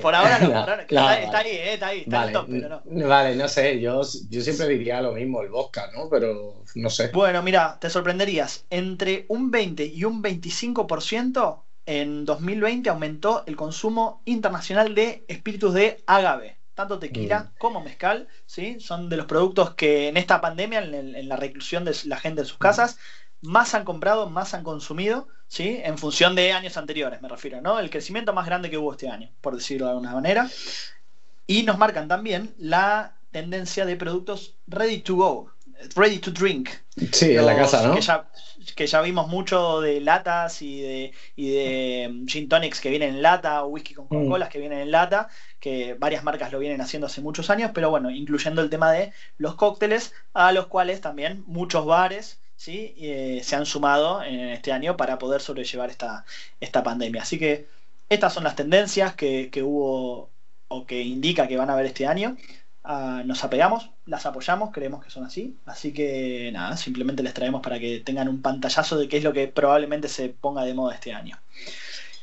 por 0.00 0.14
ahora 0.14 0.38
no, 0.40 0.46
está, 0.80 1.38
ahí, 1.38 1.50
eh, 1.50 1.74
está 1.74 1.86
ahí, 1.88 2.00
está 2.00 2.18
vale, 2.18 2.32
top, 2.32 2.46
pero 2.50 2.82
no. 2.84 3.08
Vale, 3.08 3.36
no 3.36 3.48
sé, 3.48 3.80
yo, 3.80 4.02
yo 4.28 4.40
siempre 4.42 4.68
diría 4.68 5.00
lo 5.00 5.12
mismo, 5.12 5.42
el 5.42 5.48
vodka, 5.48 5.90
¿no? 5.94 6.08
Pero 6.10 6.62
no 6.74 6.90
sé. 6.90 7.08
Bueno, 7.08 7.42
mira, 7.42 7.78
te 7.80 7.88
sorprenderías, 7.88 8.66
entre 8.70 9.24
un 9.28 9.50
20 9.50 9.86
y 9.86 10.04
un 10.04 10.22
25% 10.22 11.62
en 11.86 12.24
2020 12.24 12.90
aumentó 12.90 13.44
el 13.46 13.56
consumo 13.56 14.22
internacional 14.24 14.94
de 14.94 15.24
espíritus 15.28 15.74
de 15.74 16.02
agave. 16.06 16.58
Tanto 16.74 16.98
tequila 16.98 17.40
mm. 17.40 17.58
como 17.58 17.82
mezcal, 17.82 18.28
¿sí? 18.46 18.80
Son 18.80 19.10
de 19.10 19.18
los 19.18 19.26
productos 19.26 19.74
que 19.74 20.08
en 20.08 20.16
esta 20.16 20.40
pandemia, 20.40 20.78
en, 20.82 21.28
la 21.28 21.36
reclusión 21.36 21.84
de 21.84 21.94
la 22.04 22.18
gente 22.18 22.40
en 22.40 22.46
sus 22.46 22.56
casas, 22.56 22.98
más 23.42 23.74
han 23.74 23.84
comprado, 23.84 24.30
más 24.30 24.54
han 24.54 24.62
consumido, 24.62 25.28
¿sí? 25.48 25.80
En 25.84 25.98
función 25.98 26.34
de 26.34 26.52
años 26.52 26.76
anteriores, 26.76 27.20
me 27.20 27.28
refiero, 27.28 27.60
¿no? 27.60 27.78
El 27.78 27.90
crecimiento 27.90 28.32
más 28.32 28.46
grande 28.46 28.70
que 28.70 28.78
hubo 28.78 28.92
este 28.92 29.08
año, 29.08 29.30
por 29.40 29.54
decirlo 29.54 29.86
de 29.86 29.92
alguna 29.92 30.12
manera. 30.12 30.48
Y 31.46 31.64
nos 31.64 31.76
marcan 31.76 32.08
también 32.08 32.54
la 32.56 33.16
tendencia 33.32 33.84
de 33.84 33.96
productos 33.96 34.54
ready 34.68 35.00
to 35.00 35.16
go, 35.16 35.50
ready 35.96 36.18
to 36.18 36.30
drink. 36.30 36.70
Sí, 37.10 37.36
en 37.36 37.46
la 37.46 37.56
casa, 37.56 37.86
¿no? 37.86 37.94
Que 38.76 38.86
ya, 38.86 39.00
vimos 39.00 39.26
mucho 39.28 39.80
de 39.80 40.00
latas 40.00 40.62
y 40.62 40.80
de, 40.80 41.12
y 41.34 41.50
de 41.50 42.10
mm, 42.12 42.26
gin 42.26 42.48
tonics 42.48 42.80
que 42.80 42.90
vienen 42.90 43.16
en 43.16 43.22
lata 43.22 43.64
o 43.64 43.68
whisky 43.68 43.94
con 43.94 44.06
Coca-Cola 44.06 44.46
mm. 44.46 44.48
que 44.50 44.58
vienen 44.60 44.78
en 44.78 44.90
lata, 44.92 45.28
que 45.58 45.94
varias 45.94 46.22
marcas 46.22 46.52
lo 46.52 46.60
vienen 46.60 46.80
haciendo 46.80 47.08
hace 47.08 47.22
muchos 47.22 47.50
años, 47.50 47.72
pero 47.74 47.90
bueno, 47.90 48.10
incluyendo 48.10 48.62
el 48.62 48.70
tema 48.70 48.92
de 48.92 49.12
los 49.36 49.56
cócteles, 49.56 50.12
a 50.32 50.52
los 50.52 50.68
cuales 50.68 51.00
también 51.00 51.42
muchos 51.46 51.84
bares 51.86 52.38
¿sí? 52.56 52.94
Eh, 52.98 53.40
se 53.42 53.56
han 53.56 53.66
sumado 53.66 54.22
en 54.22 54.40
este 54.50 54.72
año 54.72 54.96
para 54.96 55.18
poder 55.18 55.40
sobrellevar 55.40 55.90
esta, 55.90 56.24
esta 56.60 56.82
pandemia. 56.82 57.22
Así 57.22 57.38
que 57.38 57.66
estas 58.08 58.34
son 58.34 58.44
las 58.44 58.56
tendencias 58.56 59.14
que, 59.14 59.50
hubo 59.62 60.30
o 60.68 60.86
que 60.86 61.02
indica 61.02 61.48
que 61.48 61.56
van 61.56 61.70
a 61.70 61.74
haber 61.74 61.86
este 61.86 62.06
año. 62.06 62.36
Ah, 62.84 63.22
nos 63.24 63.44
apegamos, 63.44 63.90
las 64.06 64.26
apoyamos, 64.26 64.70
creemos 64.72 65.04
que 65.04 65.10
son 65.10 65.24
así. 65.24 65.56
Así 65.66 65.92
que 65.92 66.50
nada, 66.52 66.76
simplemente 66.76 67.22
les 67.22 67.34
traemos 67.34 67.62
para 67.62 67.78
que 67.78 68.00
tengan 68.00 68.28
un 68.28 68.42
pantallazo 68.42 68.98
de 68.98 69.08
qué 69.08 69.18
es 69.18 69.24
lo 69.24 69.32
que 69.32 69.48
probablemente 69.48 70.08
se 70.08 70.28
ponga 70.28 70.64
de 70.64 70.74
moda 70.74 70.94
este 70.94 71.14
año. 71.14 71.38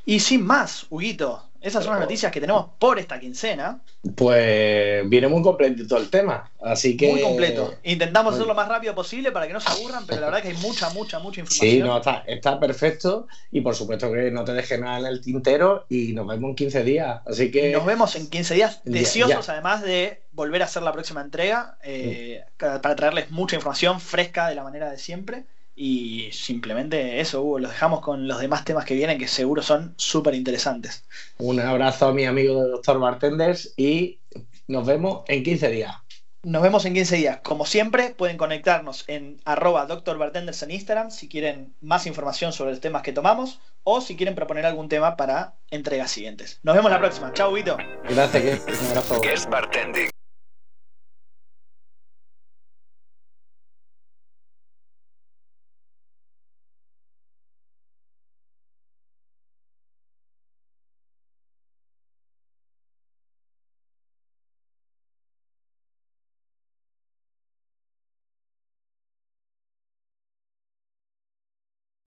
Y 0.06 0.20
sin 0.20 0.46
más, 0.46 0.86
Huguito, 0.90 1.49
esas 1.62 1.84
son 1.84 1.94
las 1.94 2.02
noticias 2.02 2.32
que 2.32 2.40
tenemos 2.40 2.68
por 2.80 3.00
esta 3.00 3.20
quincena. 3.20 3.82
Pues 4.16 5.08
viene 5.10 5.28
muy 5.28 5.42
completito 5.42 5.98
el 5.98 6.10
tema, 6.10 6.50
así 6.62 6.96
que... 6.96 7.12
Muy 7.12 7.22
completo. 7.22 7.76
Intentamos 7.84 8.34
hacerlo 8.34 8.54
lo 8.54 8.56
más 8.56 8.68
rápido 8.68 8.96
posible 8.96 9.32
para 9.32 9.48
que 9.48 9.54
no 9.54 9.60
se 9.60 9.70
aburran, 9.70 10.06
pero 10.08 10.22
la 10.22 10.28
verdad 10.28 10.42
que 10.42 10.50
hay 10.50 10.58
mucha, 10.58 10.90
mucha, 10.92 11.20
mucha 11.20 11.42
información. 11.42 11.72
Sí, 11.72 11.80
no, 11.80 11.98
está, 11.98 12.24
está 12.28 12.60
perfecto 12.60 13.28
y 13.52 13.62
por 13.62 13.76
supuesto 13.76 14.12
que 14.12 14.32
no 14.32 14.44
te 14.46 14.54
deje 14.54 14.78
nada 14.78 15.00
en 15.00 15.06
el 15.06 15.22
tintero 15.22 15.86
y 15.90 16.14
nos 16.14 16.28
vemos 16.28 16.50
en 16.50 16.56
15 16.56 16.84
días, 16.84 17.22
así 17.26 17.52
que... 17.52 17.72
Nos 17.72 17.86
vemos 17.86 18.16
en 18.16 18.30
15 18.30 18.54
días, 18.54 18.82
deseosos 18.86 19.50
además 19.50 19.82
de 19.82 20.22
volver 20.32 20.62
a 20.62 20.66
hacer 20.66 20.84
la 20.84 20.94
próxima 20.94 21.22
entrega 21.22 21.78
eh, 21.84 22.44
para 22.58 22.96
traerles 22.96 23.32
mucha 23.32 23.56
información 23.56 24.00
fresca 24.00 24.48
de 24.48 24.56
la 24.56 24.64
manera 24.64 24.90
de 24.90 24.98
siempre. 24.98 25.44
Y 25.82 26.30
simplemente 26.34 27.22
eso, 27.22 27.42
Hugo, 27.42 27.60
los 27.60 27.72
dejamos 27.72 28.02
con 28.02 28.28
los 28.28 28.42
demás 28.42 28.66
temas 28.66 28.84
que 28.84 28.96
vienen, 28.96 29.18
que 29.18 29.30
seguro 29.30 29.62
son 29.62 29.94
súper 29.96 30.36
interesantes. 30.36 31.06
Un 31.38 31.58
abrazo 31.62 32.08
a 32.08 32.14
mi 32.14 32.26
amigo 32.26 32.62
de 32.62 32.70
Doctor 32.70 33.00
Bartenders 33.00 33.76
y 33.78 34.20
nos 34.68 34.86
vemos 34.86 35.22
en 35.30 35.42
15 35.42 35.70
días. 35.70 35.96
Nos 36.44 36.62
vemos 36.62 36.84
en 36.84 36.96
15 36.96 37.16
días. 37.16 37.40
Como 37.44 37.66
siempre, 37.66 38.10
pueden 38.10 38.36
conectarnos 38.36 39.06
en 39.08 39.40
arroba 39.46 39.86
doctorbartenders 39.86 40.64
en 40.64 40.72
Instagram 40.72 41.12
si 41.12 41.30
quieren 41.30 41.74
más 41.80 42.08
información 42.08 42.52
sobre 42.52 42.72
los 42.72 42.82
temas 42.82 43.02
que 43.02 43.14
tomamos 43.14 43.62
o 43.86 44.02
si 44.02 44.18
quieren 44.18 44.36
proponer 44.36 44.66
algún 44.66 44.90
tema 44.90 45.16
para 45.16 45.54
entregas 45.72 46.12
siguientes. 46.12 46.60
Nos 46.62 46.76
vemos 46.76 46.92
la 46.92 47.00
próxima. 47.00 47.32
Chao, 47.32 47.54
Vito. 47.54 47.78
Gracias, 48.10 48.66
que 48.66 48.72
un 48.74 48.88
abrazo. 48.90 49.22